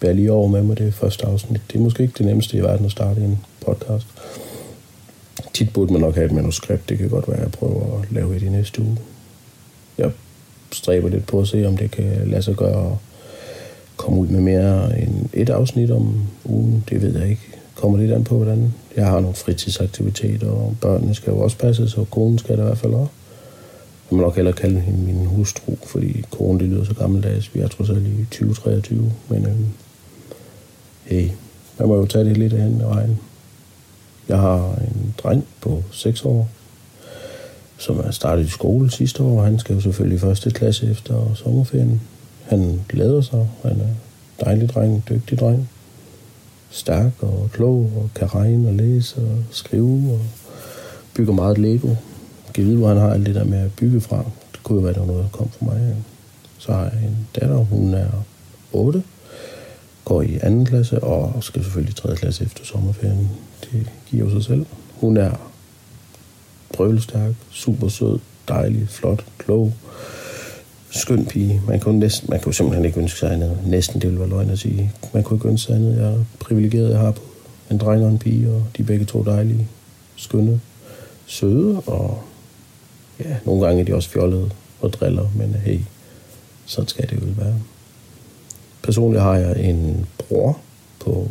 bær 0.00 0.12
lige 0.12 0.32
over 0.32 0.48
med 0.48 0.62
mig 0.62 0.78
det 0.78 0.94
første 0.94 1.26
afsnit. 1.26 1.60
Det 1.72 1.78
er 1.78 1.82
måske 1.82 2.02
ikke 2.02 2.14
det 2.18 2.26
nemmeste 2.26 2.56
i 2.56 2.60
verden 2.60 2.86
at 2.86 2.92
starte 2.92 3.20
en 3.20 3.38
podcast. 3.66 4.06
Tit 5.54 5.72
burde 5.72 5.92
man 5.92 6.00
nok 6.00 6.14
have 6.14 6.26
et 6.26 6.32
manuskript. 6.32 6.88
Det 6.88 6.98
kan 6.98 7.08
godt 7.08 7.28
være, 7.28 7.36
at 7.36 7.42
jeg 7.42 7.52
prøver 7.52 8.00
at 8.00 8.12
lave 8.12 8.36
et 8.36 8.42
i 8.42 8.48
næste 8.48 8.82
uge. 8.82 8.96
Jeg 9.98 10.10
stræber 10.72 11.08
lidt 11.08 11.26
på 11.26 11.40
at 11.40 11.48
se, 11.48 11.66
om 11.66 11.76
det 11.76 11.90
kan 11.90 12.22
lade 12.26 12.42
sig 12.42 12.54
gøre 12.54 12.92
at 12.92 12.98
komme 13.96 14.20
ud 14.20 14.26
med 14.26 14.40
mere 14.40 15.00
end 15.00 15.28
et 15.32 15.50
afsnit 15.50 15.90
om 15.90 16.26
ugen. 16.44 16.84
Det 16.90 17.02
ved 17.02 17.18
jeg 17.18 17.28
ikke. 17.28 17.42
Kommer 17.74 17.98
lidt 17.98 18.12
an 18.12 18.24
på, 18.24 18.36
hvordan 18.36 18.74
jeg 18.96 19.06
har 19.06 19.20
nogle 19.20 19.34
fritidsaktiviteter, 19.34 20.50
og 20.50 20.76
børnene 20.80 21.14
skal 21.14 21.30
jo 21.30 21.38
også 21.40 21.58
passe, 21.58 21.88
så 21.88 22.04
konen 22.10 22.38
skal 22.38 22.56
der 22.56 22.62
i 22.62 22.66
hvert 22.66 22.78
fald 22.78 22.92
også. 22.92 23.12
Jeg 24.10 24.16
må 24.16 24.22
nok 24.22 24.36
hellere 24.36 24.54
kalde 24.54 24.80
hende 24.80 24.98
min 24.98 25.26
hustru, 25.26 25.76
fordi 25.86 26.24
konen 26.30 26.60
det 26.60 26.68
lyder 26.68 26.84
så 26.84 26.94
gammeldags. 26.94 27.54
Vi 27.54 27.60
er 27.60 27.68
trods 27.68 27.90
alt 27.90 28.06
i 28.06 28.24
2023, 28.24 29.12
men 29.28 29.46
øhm, 29.46 29.66
hey, 31.04 31.28
man 31.78 31.88
må 31.88 31.96
jo 31.96 32.06
tage 32.06 32.24
det 32.24 32.36
lidt 32.36 32.52
af 32.52 32.62
hen 32.62 32.80
i 32.80 32.84
vejen. 32.84 33.18
Jeg 34.28 34.38
har 34.38 34.74
en 34.74 35.14
dreng 35.18 35.46
på 35.60 35.82
6 35.90 36.24
år, 36.24 36.48
som 37.84 38.00
er 38.04 38.10
startet 38.10 38.46
i 38.46 38.48
skole 38.48 38.90
sidste 38.90 39.22
år. 39.22 39.42
Han 39.42 39.58
skal 39.58 39.74
jo 39.74 39.80
selvfølgelig 39.80 40.16
i 40.16 40.18
første 40.18 40.50
klasse 40.50 40.90
efter 40.90 41.34
sommerferien. 41.34 42.00
Han 42.42 42.80
glæder 42.88 43.20
sig. 43.20 43.48
Han 43.62 43.80
er 43.80 44.44
dejlig 44.44 44.68
dreng, 44.68 45.04
dygtig 45.08 45.38
dreng. 45.38 45.68
Stærk 46.70 47.12
og 47.20 47.50
klog 47.52 47.90
og 47.96 48.10
kan 48.14 48.34
regne 48.34 48.68
og 48.68 48.74
læse 48.74 49.16
og 49.16 49.44
skrive 49.50 50.12
og 50.12 50.20
bygger 51.14 51.32
meget 51.32 51.58
Lego. 51.58 51.88
Jeg 52.56 52.64
vide, 52.64 52.76
hvor 52.76 52.88
han 52.88 52.96
har 52.96 53.10
alt 53.10 53.26
det 53.26 53.34
der 53.34 53.44
med 53.44 53.58
at 53.58 53.72
bygge 53.72 54.00
fra. 54.00 54.24
Det 54.52 54.62
kunne 54.62 54.80
jo 54.80 54.86
være, 54.86 55.06
noget, 55.06 55.22
der 55.22 55.28
kom 55.38 55.50
fra 55.50 55.66
mig. 55.66 55.96
Så 56.58 56.72
har 56.72 56.82
jeg 56.82 57.02
en 57.02 57.28
datter, 57.40 57.56
hun 57.56 57.94
er 57.94 58.10
8, 58.72 59.02
går 60.04 60.22
i 60.22 60.38
anden 60.42 60.66
klasse 60.66 61.04
og 61.04 61.44
skal 61.44 61.62
selvfølgelig 61.62 61.92
i 61.92 61.94
tredje 61.94 62.16
klasse 62.16 62.44
efter 62.44 62.64
sommerferien. 62.64 63.30
Det 63.64 63.90
giver 64.06 64.24
jo 64.24 64.30
sig 64.30 64.44
selv. 64.44 64.66
Hun 65.00 65.16
er 65.16 65.53
brølstærk, 66.76 67.34
super 67.50 67.88
sød, 67.88 68.18
dejlig, 68.48 68.88
flot, 68.88 69.24
klog, 69.38 69.72
skøn 70.90 71.26
pige. 71.26 71.62
Man 71.68 71.80
kunne, 71.80 71.98
næsten, 71.98 72.30
man 72.30 72.40
kunne 72.40 72.54
simpelthen 72.54 72.84
ikke 72.84 73.00
ønske 73.00 73.18
sig 73.18 73.32
andet. 73.32 73.58
Næsten, 73.66 74.00
det 74.00 74.10
ville 74.10 74.20
være 74.20 74.28
løgn 74.28 74.50
at 74.50 74.58
sige. 74.58 74.92
Man 75.14 75.22
kunne 75.22 75.36
ikke 75.36 75.48
ønske 75.48 75.66
sig 75.66 75.74
andet. 75.74 75.96
Jeg 75.96 76.06
er 76.06 76.24
privilegeret, 76.40 76.90
jeg 76.90 76.98
har 76.98 77.10
på 77.10 77.22
en 77.70 77.78
dreng 77.78 78.04
og 78.04 78.10
en 78.10 78.18
pige, 78.18 78.50
og 78.50 78.62
de 78.76 78.82
er 78.82 78.86
begge 78.86 79.04
to 79.04 79.22
dejlige, 79.22 79.68
skønne, 80.16 80.60
søde, 81.26 81.80
og 81.80 82.22
ja, 83.20 83.36
nogle 83.44 83.66
gange 83.66 83.80
er 83.80 83.84
de 83.84 83.94
også 83.94 84.10
fjollede 84.10 84.50
og 84.80 84.92
driller, 84.92 85.28
men 85.36 85.54
hey, 85.54 85.80
sådan 86.66 86.88
skal 86.88 87.10
det 87.10 87.16
jo 87.22 87.26
være. 87.36 87.54
Personligt 88.82 89.22
har 89.22 89.34
jeg 89.34 89.60
en 89.60 90.06
bror 90.18 90.58
på 91.00 91.28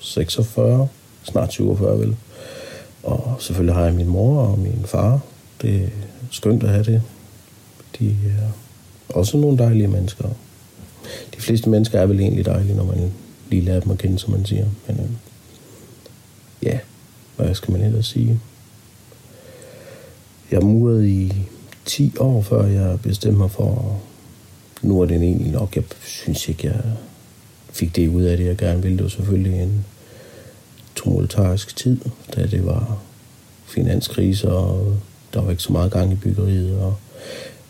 46, 0.00 0.88
snart 1.22 1.52
47 1.52 1.98
vel. 1.98 2.16
Og 3.04 3.36
selvfølgelig 3.38 3.74
har 3.74 3.84
jeg 3.84 3.94
min 3.94 4.08
mor 4.08 4.40
og 4.40 4.58
min 4.58 4.82
far. 4.84 5.20
Det 5.62 5.84
er 5.84 5.88
skønt 6.30 6.62
at 6.62 6.70
have 6.70 6.84
det. 6.84 7.02
De 7.98 8.08
er 8.10 8.48
også 9.08 9.36
nogle 9.36 9.58
dejlige 9.58 9.88
mennesker. 9.88 10.28
De 11.34 11.40
fleste 11.40 11.70
mennesker 11.70 12.00
er 12.00 12.06
vel 12.06 12.20
egentlig 12.20 12.44
dejlige, 12.44 12.76
når 12.76 12.84
man 12.84 13.12
lige 13.50 13.62
lærer 13.62 13.80
dem 13.80 13.92
at 13.92 13.98
kende, 13.98 14.18
som 14.18 14.30
man 14.30 14.46
siger. 14.46 14.66
Men 14.86 15.00
øh, 15.00 15.10
ja, 16.62 16.78
hvad 17.36 17.54
skal 17.54 17.72
man 17.72 17.82
ellers 17.82 18.06
sige? 18.06 18.40
Jeg 20.50 20.62
murede 20.62 21.10
i 21.10 21.32
10 21.84 22.14
år, 22.18 22.42
før 22.42 22.66
jeg 22.66 23.00
bestemte 23.00 23.38
mig 23.38 23.50
for, 23.50 24.00
nu 24.82 25.00
er 25.00 25.06
det 25.06 25.16
egentlig 25.16 25.52
nok, 25.52 25.76
jeg 25.76 25.84
synes 26.00 26.48
ikke, 26.48 26.66
jeg 26.66 26.82
fik 27.72 27.96
det 27.96 28.08
ud 28.08 28.22
af 28.22 28.36
det, 28.36 28.46
jeg 28.46 28.56
gerne 28.56 28.82
ville. 28.82 28.96
Det 28.96 29.04
var 29.04 29.10
selvfølgelig 29.10 29.62
en 29.62 29.84
tumultarisk 31.04 31.76
tid, 31.76 31.96
da 32.36 32.46
det 32.46 32.66
var 32.66 32.98
finanskrise, 33.66 34.52
og 34.52 34.96
der 35.34 35.40
var 35.40 35.50
ikke 35.50 35.62
så 35.62 35.72
meget 35.72 35.92
gang 35.92 36.12
i 36.12 36.14
byggeriet, 36.14 36.78
og 36.78 36.94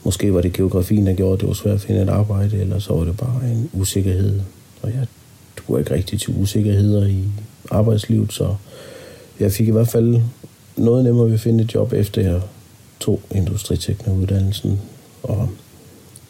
måske 0.05 0.35
var 0.35 0.41
det 0.41 0.53
geografien, 0.53 1.07
der 1.07 1.15
gjorde, 1.15 1.35
at 1.35 1.41
det 1.41 1.49
var 1.49 1.55
svært 1.55 1.75
at 1.75 1.81
finde 1.81 2.03
et 2.03 2.09
arbejde, 2.09 2.61
eller 2.61 2.79
så 2.79 2.95
var 2.95 3.05
det 3.05 3.17
bare 3.17 3.51
en 3.51 3.71
usikkerhed. 3.73 4.41
Og 4.83 4.91
jeg 4.91 5.07
duer 5.57 5.79
ikke 5.79 5.95
rigtig 5.95 6.21
til 6.21 6.35
usikkerheder 6.41 7.07
i 7.07 7.25
arbejdslivet, 7.71 8.33
så 8.33 8.55
jeg 9.41 9.53
fik 9.53 9.69
i 9.69 9.71
hvert 9.71 9.89
fald 9.89 10.21
noget 10.77 11.05
nemmere 11.05 11.27
ved 11.27 11.35
at 11.35 11.41
finde 11.41 11.65
et 11.65 11.75
job, 11.75 11.93
efter 11.93 12.23
jeg 12.23 12.41
tog 13.01 13.21
industriteknikuddannelsen, 13.31 14.81
og 15.23 15.49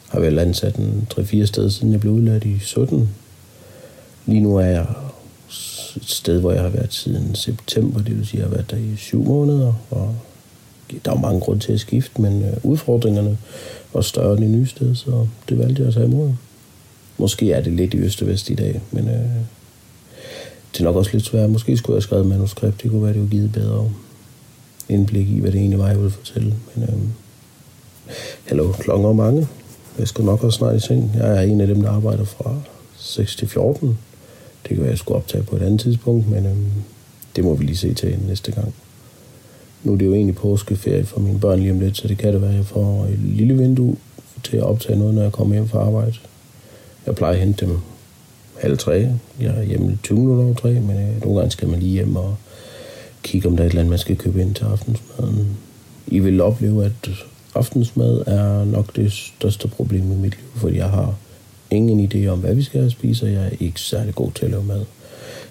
har 0.09 0.19
vel 0.19 0.39
ansat 0.39 0.75
en 0.75 1.07
3-4 1.13 1.45
steder, 1.45 1.69
siden 1.69 1.91
jeg 1.91 1.99
blev 1.99 2.13
udlært 2.13 2.43
i 2.43 2.59
17. 2.59 3.09
Lige 4.25 4.41
nu 4.41 4.57
er 4.57 4.65
jeg 4.65 4.85
et 5.95 6.09
sted, 6.09 6.39
hvor 6.39 6.51
jeg 6.51 6.61
har 6.61 6.69
været 6.69 6.93
siden 6.93 7.35
september, 7.35 8.01
det 8.01 8.17
vil 8.17 8.27
sige, 8.27 8.39
at 8.39 8.43
jeg 8.43 8.49
har 8.49 8.55
været 8.55 8.71
der 8.71 8.77
i 8.77 8.95
syv 8.97 9.23
måneder, 9.23 9.73
og 9.91 10.15
der 11.05 11.11
er 11.11 11.19
mange 11.19 11.39
grunde 11.39 11.61
til 11.61 11.73
at 11.73 11.79
skifte, 11.79 12.21
men 12.21 12.43
øh, 12.43 12.53
udfordringerne 12.63 13.37
var 13.93 14.01
større 14.01 14.37
end 14.37 14.45
i 14.45 14.47
nye 14.47 14.67
sted, 14.67 14.95
så 14.95 15.27
det 15.49 15.59
valgte 15.59 15.81
jeg 15.81 15.87
at 15.87 15.93
tage 15.93 16.05
imod. 16.05 16.33
Måske 17.17 17.51
er 17.51 17.61
det 17.61 17.73
lidt 17.73 17.93
i 17.93 17.97
øst 17.97 18.21
og 18.21 18.27
vest 18.27 18.49
i 18.49 18.55
dag, 18.55 18.81
men 18.91 19.09
øh, 19.09 19.29
det 20.73 20.79
er 20.79 20.83
nok 20.83 20.95
også 20.95 21.11
lidt 21.13 21.25
svært. 21.25 21.49
Måske 21.49 21.77
skulle 21.77 21.93
jeg 21.93 21.97
have 21.97 22.01
skrevet 22.01 22.25
manuskript, 22.25 22.83
det 22.83 22.91
kunne 22.91 23.03
være, 23.03 23.13
det 23.13 23.21
var 23.21 23.27
givet 23.27 23.51
bedre 23.51 23.91
indblik 24.89 25.29
i, 25.29 25.39
hvad 25.39 25.51
det 25.51 25.59
egentlig 25.59 25.79
var, 25.79 25.87
jeg 25.87 25.97
ville 25.97 26.11
fortælle. 26.11 26.53
Men 26.75 26.83
øh, 26.83 26.99
hallo, 28.45 28.71
klokken 28.71 29.07
er 29.07 29.13
mange. 29.13 29.47
Jeg 29.99 30.07
skal 30.07 30.25
nok 30.25 30.43
også 30.43 30.57
snart 30.57 30.75
i 30.75 30.79
seng. 30.79 31.11
Jeg 31.15 31.37
er 31.37 31.41
en 31.41 31.61
af 31.61 31.67
dem, 31.67 31.81
der 31.81 31.91
arbejder 31.91 32.23
fra 32.23 32.55
6 32.97 33.35
til 33.35 33.47
14. 33.47 33.97
Det 34.67 34.75
kan 34.75 34.79
være, 34.79 34.89
jeg 34.89 34.97
skulle 34.97 35.17
optage 35.17 35.43
på 35.43 35.55
et 35.55 35.61
andet 35.61 35.79
tidspunkt, 35.79 36.29
men 36.29 36.45
øhm, 36.45 36.71
det 37.35 37.43
må 37.43 37.55
vi 37.55 37.63
lige 37.63 37.77
se 37.77 37.93
til 37.93 38.19
næste 38.27 38.51
gang. 38.51 38.73
Nu 39.83 39.93
er 39.93 39.97
det 39.97 40.05
jo 40.05 40.13
egentlig 40.13 40.35
påskeferie 40.35 41.05
for 41.05 41.19
mine 41.19 41.39
børn 41.39 41.59
lige 41.59 41.71
om 41.71 41.79
lidt, 41.79 41.97
så 41.97 42.07
det 42.07 42.17
kan 42.17 42.33
det 42.33 42.41
være, 42.41 42.51
at 42.51 42.57
jeg 42.57 42.65
får 42.65 43.05
et 43.05 43.19
lille 43.19 43.57
vindue 43.57 43.95
til 44.43 44.57
at 44.57 44.63
optage 44.63 44.99
noget, 44.99 45.13
når 45.13 45.21
jeg 45.21 45.31
kommer 45.31 45.55
hjem 45.55 45.67
fra 45.67 45.79
arbejde. 45.79 46.13
Jeg 47.05 47.15
plejer 47.15 47.33
at 47.33 47.39
hente 47.39 47.65
dem 47.65 47.77
halv 48.59 48.77
tre. 48.77 48.93
Jeg 49.39 49.57
er 49.57 49.63
hjemme 49.63 49.97
20 50.03 50.19
minutter 50.19 50.45
over 50.45 50.53
tre, 50.53 50.73
men 50.73 50.97
øh, 50.97 51.21
nogle 51.21 51.37
gange 51.37 51.51
skal 51.51 51.67
man 51.67 51.79
lige 51.79 51.91
hjem 51.91 52.15
og 52.15 52.35
kigge, 53.23 53.47
om 53.47 53.55
der 53.55 53.63
er 53.63 53.67
et 53.67 53.69
eller 53.69 53.81
andet, 53.81 53.89
man 53.89 53.99
skal 53.99 54.17
købe 54.17 54.41
ind 54.41 54.55
til 54.55 54.63
aftensmaden. 54.63 55.57
I 56.07 56.19
vil 56.19 56.41
opleve, 56.41 56.85
at 56.85 57.09
aftensmad 57.55 58.23
er 58.27 58.65
nok 58.65 58.95
det 58.95 59.11
største 59.11 59.67
problem 59.67 60.11
i 60.11 60.15
mit 60.15 60.37
liv, 60.37 60.47
fordi 60.55 60.77
jeg 60.77 60.89
har 60.89 61.15
ingen 61.71 62.11
idé 62.11 62.27
om, 62.27 62.39
hvad 62.39 62.55
vi 62.55 62.63
skal 62.63 62.91
spise, 62.91 63.25
og 63.25 63.31
jeg 63.31 63.45
er 63.45 63.49
ikke 63.59 63.81
særlig 63.81 64.15
god 64.15 64.31
til 64.31 64.45
at 64.45 64.51
lave 64.51 64.63
mad. 64.63 64.85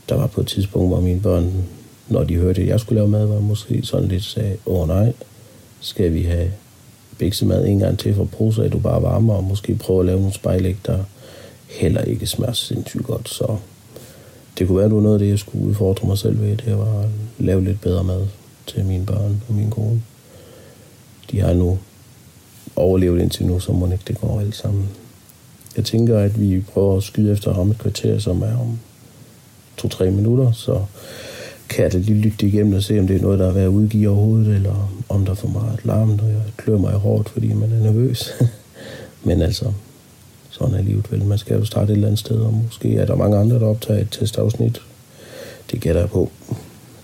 Der 0.09 0.15
var 0.15 0.27
på 0.27 0.41
et 0.41 0.47
tidspunkt, 0.47 0.89
hvor 0.89 1.01
mine 1.01 1.21
børn, 1.21 1.65
når 2.09 2.25
de 2.25 2.35
hørte, 2.35 2.63
at 2.63 2.69
jeg 2.69 2.81
skulle 2.81 2.99
lave 2.99 3.09
mad, 3.09 3.27
var 3.27 3.41
måske 3.41 3.81
sådan 3.83 4.09
lidt 4.09 4.25
sagde, 4.25 4.57
åh 4.67 4.89
nej, 4.89 5.13
skal 5.81 6.15
vi 6.15 6.23
have 6.23 6.51
biksemad 7.19 7.67
en 7.67 7.79
gang 7.79 7.99
til 7.99 8.15
for 8.15 8.25
prosa, 8.25 8.63
at 8.63 8.73
du 8.73 8.79
bare 8.79 9.03
varmer, 9.03 9.35
og 9.35 9.45
måske 9.45 9.75
prøve 9.75 10.01
at 10.01 10.07
lave 10.07 10.19
nogle 10.19 10.35
spejlæg, 10.35 10.77
der 10.87 10.99
heller 11.69 12.01
ikke 12.01 12.27
smager 12.27 12.53
sindssygt 12.53 13.05
godt. 13.05 13.29
Så 13.29 13.57
det 14.59 14.67
kunne 14.67 14.77
være, 14.77 14.85
at 14.85 14.91
det 14.91 14.97
var 14.97 15.03
noget 15.03 15.15
af 15.15 15.19
det, 15.19 15.29
jeg 15.29 15.39
skulle 15.39 15.67
udfordre 15.67 16.09
mig 16.09 16.19
selv 16.19 16.41
ved. 16.41 16.57
Det 16.57 16.79
var 16.79 17.01
at 17.01 17.09
lave 17.39 17.65
lidt 17.65 17.81
bedre 17.81 18.05
mad 18.05 18.27
til 18.67 18.85
mine 18.85 19.07
børn 19.07 19.43
og 19.49 19.55
min 19.55 19.71
kone. 19.71 20.03
De 21.31 21.41
har 21.41 21.53
nu 21.53 21.79
overlevet 22.77 23.21
indtil 23.21 23.47
nu, 23.47 23.61
så 23.61 23.73
må 23.73 23.93
ikke 23.93 24.05
det 24.09 24.21
går 24.21 24.41
alt 24.41 24.57
sammen. 24.57 24.89
Jeg 25.77 25.85
tænker, 25.85 26.19
at 26.19 26.41
vi 26.41 26.61
prøver 26.61 26.97
at 26.97 27.03
skyde 27.03 27.33
efter 27.33 27.55
ham 27.55 27.71
et 27.71 27.79
kvarter, 27.79 28.19
som 28.19 28.43
er 28.43 28.59
om 28.59 28.79
to-tre 29.77 30.11
minutter, 30.11 30.53
så 30.53 30.81
kan 31.69 31.85
jeg 31.85 31.93
da 31.93 31.99
lige 31.99 32.21
lytte 32.21 32.47
igennem 32.47 32.75
og 32.75 32.83
se, 32.83 33.01
om 33.01 33.07
det 33.07 33.17
er 33.17 33.21
noget, 33.23 33.39
der 33.39 33.47
er 33.49 33.53
ved 33.53 33.63
at 33.63 33.69
udgive 33.69 34.09
overhovedet, 34.09 34.55
eller 34.55 34.93
om 35.09 35.25
der 35.25 35.33
er 35.33 35.37
for 35.37 35.49
meget 35.49 35.85
larm, 35.85 36.09
når 36.09 36.27
jeg 36.27 36.43
klør 36.57 36.79
mig 36.79 36.93
hårdt, 36.93 37.29
fordi 37.29 37.53
man 37.53 37.73
er 37.73 37.83
nervøs. 37.83 38.31
Men 39.25 39.43
altså, 39.43 39.73
sådan 40.51 40.75
er 40.75 40.83
livet 40.83 41.13
vel. 41.13 41.25
Man 41.25 41.39
skal 41.39 41.59
jo 41.59 41.65
starte 41.65 41.93
et 41.93 41.97
eller 41.97 42.07
andet 42.07 42.21
sted, 42.21 42.37
og 42.37 42.55
måske 42.55 42.97
er 42.97 43.07
der 43.07 43.17
mange 43.17 43.39
andre, 43.39 43.59
der 43.59 43.67
optager 43.67 44.01
et 44.01 44.09
testafsnit. 44.11 44.83
Det 45.71 45.81
gætter 45.81 46.01
jeg 46.01 46.11
på. 46.11 46.31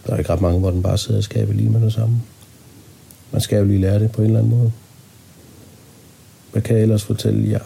Der 0.06 0.12
er 0.12 0.18
ikke 0.18 0.32
ret 0.32 0.40
mange, 0.40 0.60
hvor 0.60 0.70
den 0.70 0.82
bare 0.82 0.98
sidder 0.98 1.18
og 1.18 1.24
skaber 1.24 1.52
lige 1.52 1.70
med 1.70 1.80
det 1.80 1.92
samme. 1.92 2.22
Man 3.32 3.40
skal 3.40 3.58
jo 3.58 3.64
lige 3.64 3.80
lære 3.80 3.98
det 3.98 4.12
på 4.12 4.22
en 4.22 4.26
eller 4.26 4.38
anden 4.38 4.58
måde. 4.58 4.72
Hvad 6.52 6.62
kan 6.62 6.76
jeg 6.76 6.82
ellers 6.82 7.04
fortælle? 7.04 7.50
Jeg 7.50 7.60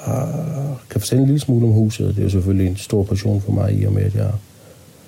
kan 0.90 1.00
fortælle 1.00 1.22
en 1.22 1.28
lille 1.28 1.40
smule 1.40 1.66
om 1.66 1.72
huset. 1.72 2.08
Det 2.08 2.18
er 2.18 2.22
jo 2.22 2.30
selvfølgelig 2.30 2.66
en 2.66 2.76
stor 2.76 3.02
passion 3.02 3.40
for 3.40 3.52
mig, 3.52 3.80
i 3.80 3.84
og 3.84 3.92
med, 3.92 4.02
at 4.02 4.14
jeg 4.14 4.30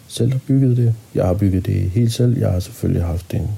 selv 0.08 0.32
har 0.32 0.40
bygget 0.46 0.76
det. 0.76 0.94
Jeg 1.14 1.24
har 1.24 1.34
bygget 1.34 1.66
det 1.66 1.90
helt 1.90 2.12
selv. 2.12 2.38
Jeg 2.38 2.50
har 2.50 2.60
selvfølgelig 2.60 3.04
haft 3.04 3.34
en 3.34 3.48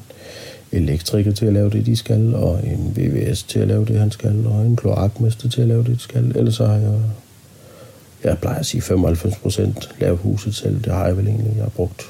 elektriker 0.73 1.33
til 1.33 1.47
at 1.47 1.53
lave 1.53 1.71
det, 1.71 1.87
de 1.87 1.97
skal, 1.97 2.35
og 2.35 2.61
en 2.67 2.93
VVS 2.97 3.43
til 3.43 3.59
at 3.59 3.69
lave 3.69 3.85
det, 3.85 3.99
han 3.99 4.11
skal, 4.11 4.47
og 4.47 4.67
en 4.67 4.77
kloakmester 4.77 5.49
til 5.49 5.61
at 5.61 5.69
lave 5.69 5.85
det, 5.85 5.91
de 5.91 5.99
skal. 5.99 6.33
Ellers 6.37 6.55
så 6.55 6.67
har 6.67 6.77
jeg, 6.77 7.01
jeg 8.25 8.39
plejer 8.39 8.59
at 8.59 8.67
sige 8.67 8.81
95 8.81 9.37
procent 9.37 9.89
lavet 10.01 10.19
huset 10.19 10.55
selv. 10.55 10.85
Det 10.85 10.93
har 10.93 11.07
jeg 11.07 11.17
vel 11.17 11.27
egentlig. 11.27 11.53
Jeg 11.57 11.63
har 11.63 11.71
brugt 11.71 12.03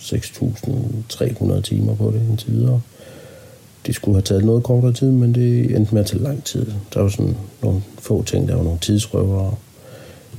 6.300 0.00 1.60
timer 1.60 1.94
på 1.94 2.10
det 2.10 2.22
indtil 2.28 2.52
videre 2.52 2.80
det 3.88 3.96
skulle 3.96 4.16
have 4.16 4.22
taget 4.22 4.44
noget 4.44 4.62
kortere 4.62 4.92
tid, 4.92 5.10
men 5.10 5.34
det 5.34 5.76
endte 5.76 5.94
med 5.94 6.00
at 6.00 6.06
tage 6.06 6.22
lang 6.22 6.44
tid. 6.44 6.66
Der 6.94 7.00
var 7.00 7.08
sådan 7.08 7.36
nogle 7.62 7.82
få 7.98 8.22
ting, 8.22 8.48
der 8.48 8.56
var 8.56 8.62
nogle 8.62 8.78
tidsrøvere. 8.78 9.54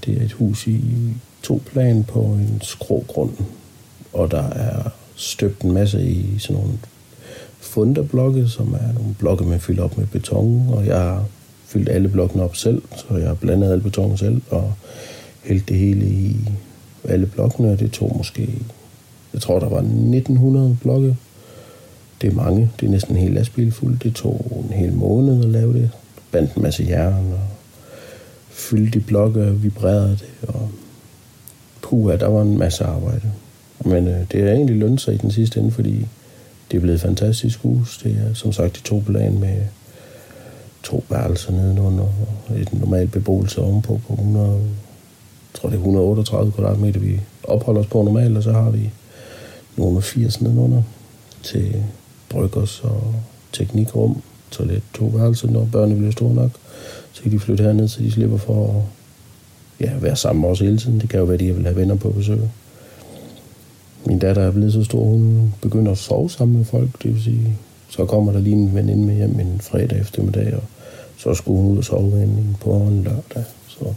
Det 0.05 0.17
er 0.17 0.25
et 0.25 0.31
hus 0.31 0.67
i 0.67 0.81
to 1.43 1.61
plan 1.65 2.03
på 2.03 2.19
en 2.19 2.59
skrågrund, 2.61 3.31
og 4.13 4.31
der 4.31 4.43
er 4.43 4.89
støbt 5.15 5.61
en 5.61 5.71
masse 5.71 6.03
i 6.03 6.39
sådan 6.39 6.61
nogle 6.61 6.77
funderblokke, 7.59 8.47
som 8.47 8.73
er 8.73 8.93
nogle 8.93 9.15
blokke, 9.19 9.45
man 9.45 9.59
fylder 9.59 9.83
op 9.83 9.97
med 9.97 10.07
beton, 10.07 10.69
og 10.69 10.85
jeg 10.85 10.99
har 10.99 11.25
fyldt 11.65 11.89
alle 11.89 12.09
blokkene 12.09 12.43
op 12.43 12.55
selv, 12.55 12.81
så 12.95 13.17
jeg 13.17 13.27
har 13.27 13.33
blandet 13.33 13.71
alle 13.71 13.83
beton 13.83 14.17
selv, 14.17 14.41
og 14.49 14.73
hældt 15.43 15.69
det 15.69 15.77
hele 15.77 16.05
i 16.05 16.35
alle 17.03 17.25
blokkene, 17.25 17.71
og 17.71 17.79
det 17.79 17.91
tog 17.91 18.17
måske, 18.17 18.49
jeg 19.33 19.41
tror, 19.41 19.59
der 19.59 19.69
var 19.69 19.79
1900 19.79 20.77
blokke, 20.81 21.17
det 22.21 22.29
er 22.31 22.35
mange. 22.35 22.71
Det 22.79 22.85
er 22.85 22.91
næsten 22.91 23.15
en 23.15 23.21
hel 23.21 23.31
lastbil 23.31 23.71
fuld. 23.71 23.99
Det 23.99 24.15
tog 24.15 24.65
en 24.69 24.73
hel 24.73 24.93
måned 24.93 25.43
at 25.43 25.49
lave 25.49 25.73
det. 25.73 25.91
Bandt 26.31 26.53
en 26.53 26.61
masse 26.61 26.85
jern 26.89 27.33
og 27.33 27.47
fyldte 28.49 28.99
de 28.99 29.05
blokke 29.05 29.47
og 29.47 29.63
vibrerede 29.63 30.11
det. 30.11 30.49
Og 30.49 30.69
puha, 31.81 32.15
der 32.15 32.27
var 32.27 32.41
en 32.41 32.57
masse 32.57 32.83
arbejde. 32.83 33.31
Men 33.85 34.07
øh, 34.07 34.19
det 34.31 34.41
er 34.41 34.51
egentlig 34.51 34.75
lønnet 34.75 35.01
sig 35.01 35.13
i 35.13 35.17
den 35.17 35.31
sidste 35.31 35.59
ende, 35.59 35.71
fordi 35.71 36.07
det 36.71 36.77
er 36.77 36.81
blevet 36.81 36.95
et 36.95 37.01
fantastisk 37.01 37.59
hus. 37.59 37.97
Det 38.03 38.11
er 38.11 38.33
som 38.33 38.51
sagt 38.51 38.75
de 38.75 38.81
to 38.81 39.03
plan 39.05 39.39
med 39.39 39.61
to 40.83 41.03
værelser 41.09 41.51
nedenunder 41.51 42.03
og 42.49 42.59
et 42.59 42.73
normalt 42.73 43.11
beboelse 43.11 43.61
ovenpå 43.61 43.99
på 44.07 44.13
100, 44.13 44.49
jeg 44.49 44.61
tror 45.53 45.69
det 45.69 45.75
er 45.75 45.79
138 45.79 46.51
kvadratmeter, 46.51 46.99
vi 46.99 47.19
opholder 47.43 47.81
os 47.81 47.87
på 47.87 48.03
normalt, 48.03 48.37
og 48.37 48.43
så 48.43 48.51
har 48.51 48.69
vi 48.69 48.91
nogle 49.77 50.01
80 50.01 50.41
nedenunder 50.41 50.83
til 51.43 51.83
bryggers 52.29 52.81
og 52.83 53.15
teknikrum. 53.53 54.21
toilet, 54.51 54.83
to 54.93 55.05
værelser, 55.05 55.47
når 55.47 55.67
børnene 55.71 55.95
bliver 55.95 56.11
store 56.11 56.33
nok. 56.33 56.51
Så 57.11 57.21
kan 57.21 57.31
de 57.31 57.39
flytte 57.39 57.63
herned, 57.63 57.87
så 57.87 58.03
de 58.03 58.11
slipper 58.11 58.37
for 58.37 58.67
at 58.67 58.83
ja, 59.87 59.97
være 59.97 60.15
sammen 60.15 60.41
med 60.41 60.49
os 60.49 60.59
hele 60.59 60.77
tiden. 60.77 60.99
Det 60.99 61.09
kan 61.09 61.19
jo 61.19 61.25
være, 61.25 61.33
at 61.33 61.39
de 61.39 61.55
vil 61.55 61.63
have 61.63 61.75
venner 61.75 61.95
på 61.95 62.09
besøg. 62.09 62.39
Min 64.05 64.19
datter 64.19 64.41
er 64.41 64.51
blevet 64.51 64.73
så 64.73 64.83
stor, 64.83 65.03
hun 65.03 65.53
begynder 65.61 65.91
at 65.91 65.97
sove 65.97 66.29
sammen 66.29 66.57
med 66.57 66.65
folk. 66.65 67.03
Det 67.03 67.13
vil 67.13 67.23
sige, 67.23 67.57
så 67.89 68.05
kommer 68.05 68.31
der 68.31 68.39
lige 68.39 68.55
en 68.55 68.75
veninde 68.75 69.05
med 69.05 69.15
hjem 69.15 69.39
en 69.39 69.59
fredag 69.61 69.99
eftermiddag, 69.99 70.55
og 70.55 70.63
så 71.17 71.33
skulle 71.33 71.61
hun 71.61 71.71
ud 71.71 71.77
og 71.77 71.83
sove 71.83 72.09
med 72.09 72.19
hende 72.19 72.55
på 72.61 72.73
en 72.73 73.03
lørdag. 73.03 73.43
Så 73.67 73.93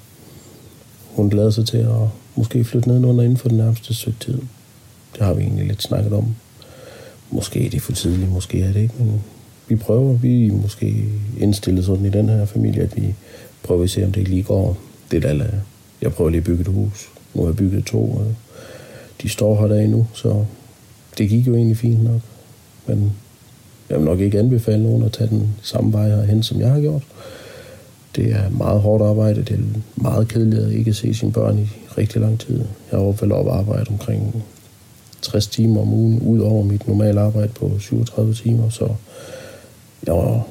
hun 1.14 1.30
glæder 1.30 1.50
sig 1.50 1.66
til 1.66 1.78
at 1.78 2.08
måske 2.36 2.64
flytte 2.64 2.88
ned 2.88 3.04
under 3.04 3.24
inden 3.24 3.38
for 3.38 3.48
den 3.48 3.58
nærmeste 3.58 3.94
stykke 3.94 4.18
tid. 4.18 4.38
Det 5.12 5.20
har 5.20 5.34
vi 5.34 5.42
egentlig 5.42 5.66
lidt 5.66 5.82
snakket 5.82 6.12
om. 6.12 6.34
Måske 7.32 7.66
er 7.66 7.70
det 7.70 7.82
for 7.82 7.92
tidligt, 7.92 8.32
måske 8.32 8.60
er 8.60 8.72
det 8.72 8.80
ikke, 8.80 8.94
men 8.98 9.22
vi 9.68 9.76
prøver. 9.76 10.12
Vi 10.12 10.46
er 10.46 10.52
måske 10.52 11.04
indstillet 11.38 11.84
sådan 11.84 12.06
i 12.06 12.10
den 12.10 12.28
her 12.28 12.44
familie, 12.44 12.82
at 12.82 12.96
vi 12.96 13.14
prøver 13.62 13.84
at 13.84 13.90
se, 13.90 14.04
om 14.04 14.12
det 14.12 14.28
lige 14.28 14.42
går. 14.42 14.78
Det 15.10 15.24
er 15.24 15.46
Jeg 16.02 16.12
prøver 16.12 16.30
lige 16.30 16.38
at 16.38 16.44
bygge 16.44 16.60
et 16.60 16.66
hus. 16.66 17.08
Nu 17.34 17.42
har 17.42 17.48
jeg 17.48 17.56
bygget 17.56 17.84
to, 17.84 18.10
og 18.10 18.34
de 19.22 19.28
står 19.28 19.60
her 19.60 19.66
der 19.66 19.80
endnu, 19.80 20.06
så 20.12 20.44
det 21.18 21.28
gik 21.28 21.46
jo 21.46 21.54
egentlig 21.54 21.76
fint 21.76 22.04
nok. 22.04 22.20
Men 22.86 23.12
jeg 23.90 23.98
vil 23.98 24.04
nok 24.04 24.20
ikke 24.20 24.38
anbefale 24.38 24.82
nogen 24.82 25.02
at 25.02 25.12
tage 25.12 25.30
den 25.30 25.54
samme 25.62 25.92
vej 25.92 26.08
herhen, 26.08 26.42
som 26.42 26.60
jeg 26.60 26.70
har 26.70 26.80
gjort. 26.80 27.02
Det 28.16 28.32
er 28.32 28.50
meget 28.50 28.80
hårdt 28.80 29.02
arbejde. 29.02 29.42
Det 29.42 29.50
er 29.50 29.80
meget 29.96 30.28
kedeligt 30.28 30.62
at 30.62 30.72
ikke 30.72 30.94
se 30.94 31.14
sine 31.14 31.32
børn 31.32 31.58
i 31.58 31.68
rigtig 31.98 32.20
lang 32.20 32.40
tid. 32.40 32.58
Jeg 32.90 32.98
har 32.98 33.16
vel 33.20 33.32
op 33.32 33.48
arbejde 33.48 33.90
omkring 33.90 34.44
60 35.22 35.46
timer 35.46 35.80
om 35.80 35.92
ugen, 35.92 36.20
ud 36.20 36.40
over 36.40 36.64
mit 36.64 36.88
normale 36.88 37.20
arbejde 37.20 37.48
på 37.48 37.78
37 37.78 38.34
timer, 38.34 38.68
så 38.68 38.88
jeg 40.06 40.14
var, 40.14 40.46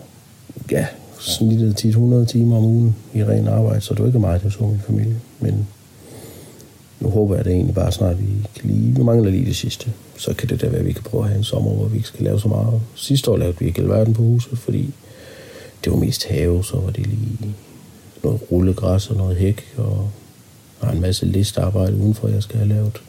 ja, 0.71 0.87
snittet 1.19 1.77
tit 1.77 1.89
100 1.89 2.25
timer 2.25 2.57
om 2.57 2.65
ugen 2.65 2.95
i 3.13 3.23
ren 3.23 3.47
arbejde, 3.47 3.81
så 3.81 3.93
det 3.93 4.01
var 4.01 4.07
ikke 4.07 4.19
meget, 4.19 4.43
jeg 4.43 4.51
så 4.51 4.63
min 4.63 4.79
familie. 4.79 5.15
Men 5.39 5.67
nu 6.99 7.09
håber 7.09 7.33
jeg 7.33 7.39
at 7.39 7.45
det 7.45 7.53
egentlig 7.53 7.75
bare 7.75 7.91
snart, 7.91 8.19
vi 8.19 8.25
kan 8.55 8.69
lige... 8.69 8.95
Vi 8.95 9.03
mangler 9.03 9.31
lige 9.31 9.45
det 9.45 9.55
sidste. 9.55 9.91
Så 10.17 10.33
kan 10.33 10.49
det 10.49 10.61
da 10.61 10.67
være, 10.67 10.79
at 10.79 10.85
vi 10.85 10.93
kan 10.93 11.03
prøve 11.03 11.23
at 11.23 11.29
have 11.29 11.37
en 11.37 11.43
sommer, 11.43 11.71
hvor 11.71 11.85
vi 11.85 11.97
ikke 11.97 12.07
skal 12.07 12.25
lave 12.25 12.39
så 12.39 12.47
meget. 12.47 12.81
Sidste 12.95 13.31
år 13.31 13.37
lavede 13.37 13.59
vi 13.59 13.65
ikke 13.65 13.81
alverden 13.81 14.13
på 14.13 14.21
huset, 14.21 14.57
fordi 14.57 14.93
det 15.83 15.91
var 15.91 15.97
mest 15.97 16.27
have, 16.27 16.63
så 16.63 16.77
var 16.77 16.91
det 16.91 17.07
lige 17.07 17.55
noget 18.23 18.41
rullegræs 18.51 19.09
og 19.09 19.15
noget 19.15 19.37
hæk, 19.37 19.61
og 19.77 20.09
jeg 20.81 20.87
har 20.89 20.95
en 20.95 21.01
masse 21.01 21.25
listearbejde 21.25 21.97
udenfor, 21.97 22.27
jeg 22.27 22.43
skal 22.43 22.57
have 22.57 22.69
lavet. 22.69 23.01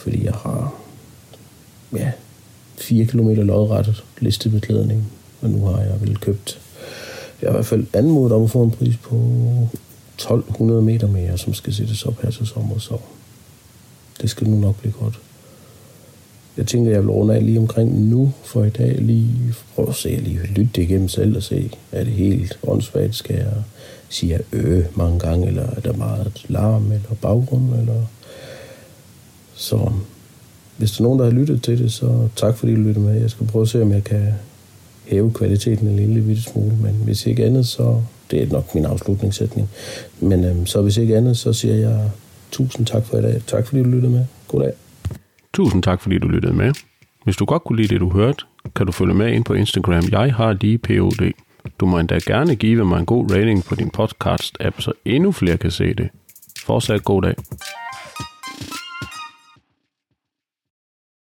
Fordi 0.00 0.24
jeg 0.24 0.32
har, 0.32 0.74
ja, 1.92 2.12
4 2.78 3.04
km 3.04 3.28
lodret 3.28 4.04
listebeklædning, 4.18 5.12
og 5.40 5.50
nu 5.50 5.64
har 5.64 5.80
jeg 5.80 6.00
vel 6.00 6.16
købt, 6.16 6.60
jeg 7.42 7.48
har 7.48 7.52
i 7.52 7.56
hvert 7.56 7.66
fald 7.66 7.86
anmodet 7.92 8.32
om 8.32 8.44
at 8.44 8.50
få 8.50 8.62
en 8.62 8.70
pris 8.70 8.96
på 8.96 9.16
1200 10.14 10.82
meter 10.82 11.06
mere, 11.06 11.38
som 11.38 11.54
skal 11.54 11.74
sættes 11.74 12.02
op 12.02 12.22
her 12.22 12.30
til 12.30 12.46
sommer, 12.46 12.78
så 12.78 12.98
det 14.20 14.30
skal 14.30 14.48
nu 14.48 14.56
nok 14.56 14.80
blive 14.80 14.92
godt. 14.92 15.20
Jeg 16.56 16.66
tænker, 16.66 16.90
jeg 16.90 17.00
vil 17.00 17.10
runde 17.10 17.34
af 17.34 17.46
lige 17.46 17.58
omkring 17.58 18.00
nu 18.00 18.32
for 18.44 18.64
i 18.64 18.70
dag. 18.70 18.96
Lige 18.98 19.54
prøv 19.74 19.88
at 19.88 19.94
se, 19.94 20.08
lige 20.08 20.38
lytte 20.38 20.70
det 20.74 20.82
igennem 20.82 21.08
selv 21.08 21.36
og 21.36 21.42
se, 21.42 21.70
er 21.92 22.04
det 22.04 22.12
helt 22.12 22.58
åndssvagt? 22.66 23.14
Skal 23.14 23.36
jeg 23.36 23.52
sige 24.08 24.38
øh 24.52 24.84
mange 24.94 25.18
gange, 25.18 25.46
eller 25.46 25.62
er 25.62 25.80
der 25.80 25.92
meget 25.92 26.44
larm 26.48 26.92
eller 26.92 27.14
baggrund? 27.22 27.74
Eller... 27.74 28.06
Så 29.60 29.92
hvis 30.76 30.90
der 30.90 31.00
er 31.00 31.02
nogen, 31.02 31.18
der 31.18 31.24
har 31.24 31.32
lyttet 31.32 31.62
til 31.62 31.78
det, 31.78 31.92
så 31.92 32.28
tak 32.36 32.56
fordi 32.56 32.74
du 32.74 32.80
lyttede 32.80 33.06
med. 33.06 33.20
Jeg 33.20 33.30
skal 33.30 33.46
prøve 33.46 33.62
at 33.62 33.68
se, 33.68 33.82
om 33.82 33.92
jeg 33.92 34.04
kan 34.04 34.32
hæve 35.06 35.32
kvaliteten 35.32 35.88
en 35.88 35.96
lille 35.96 36.22
bitte 36.22 36.42
smule, 36.42 36.76
men 36.82 36.94
hvis 37.04 37.26
ikke 37.26 37.44
andet, 37.44 37.66
så 37.66 38.02
det 38.30 38.42
er 38.42 38.46
nok 38.46 38.74
min 38.74 38.84
afslutningssætning. 38.84 39.68
Men 40.20 40.44
øhm, 40.44 40.66
så 40.66 40.82
hvis 40.82 40.96
ikke 40.96 41.16
andet, 41.16 41.36
så 41.36 41.52
siger 41.52 41.74
jeg 41.74 42.10
tusind 42.50 42.86
tak 42.86 43.04
for 43.04 43.18
i 43.18 43.22
dag. 43.22 43.42
Tak 43.46 43.66
fordi 43.66 43.82
du 43.82 43.88
lyttede 43.88 44.12
med. 44.12 44.24
God 44.48 44.60
dag. 44.60 44.72
Tusind 45.54 45.82
tak 45.82 46.00
fordi 46.00 46.18
du 46.18 46.28
lyttede 46.28 46.54
med. 46.54 46.72
Hvis 47.24 47.36
du 47.36 47.44
godt 47.44 47.64
kunne 47.64 47.76
lide 47.76 47.88
det, 47.88 48.00
du 48.00 48.10
hørte, 48.10 48.44
kan 48.76 48.86
du 48.86 48.92
følge 48.92 49.14
med 49.14 49.32
ind 49.32 49.44
på 49.44 49.54
Instagram. 49.54 50.04
Jeg 50.10 50.34
har 50.34 50.52
lige 50.60 50.78
POD. 50.78 51.32
Du 51.80 51.86
må 51.86 51.98
endda 51.98 52.18
gerne 52.26 52.54
give 52.54 52.84
mig 52.84 52.98
en 52.98 53.06
god 53.06 53.30
rating 53.30 53.64
på 53.64 53.74
din 53.74 53.90
podcast-app, 53.98 54.80
så 54.80 54.92
endnu 55.04 55.32
flere 55.32 55.56
kan 55.56 55.70
se 55.70 55.94
det. 55.94 56.08
Fortsat 56.66 57.04
god 57.04 57.22
dag. 57.22 57.34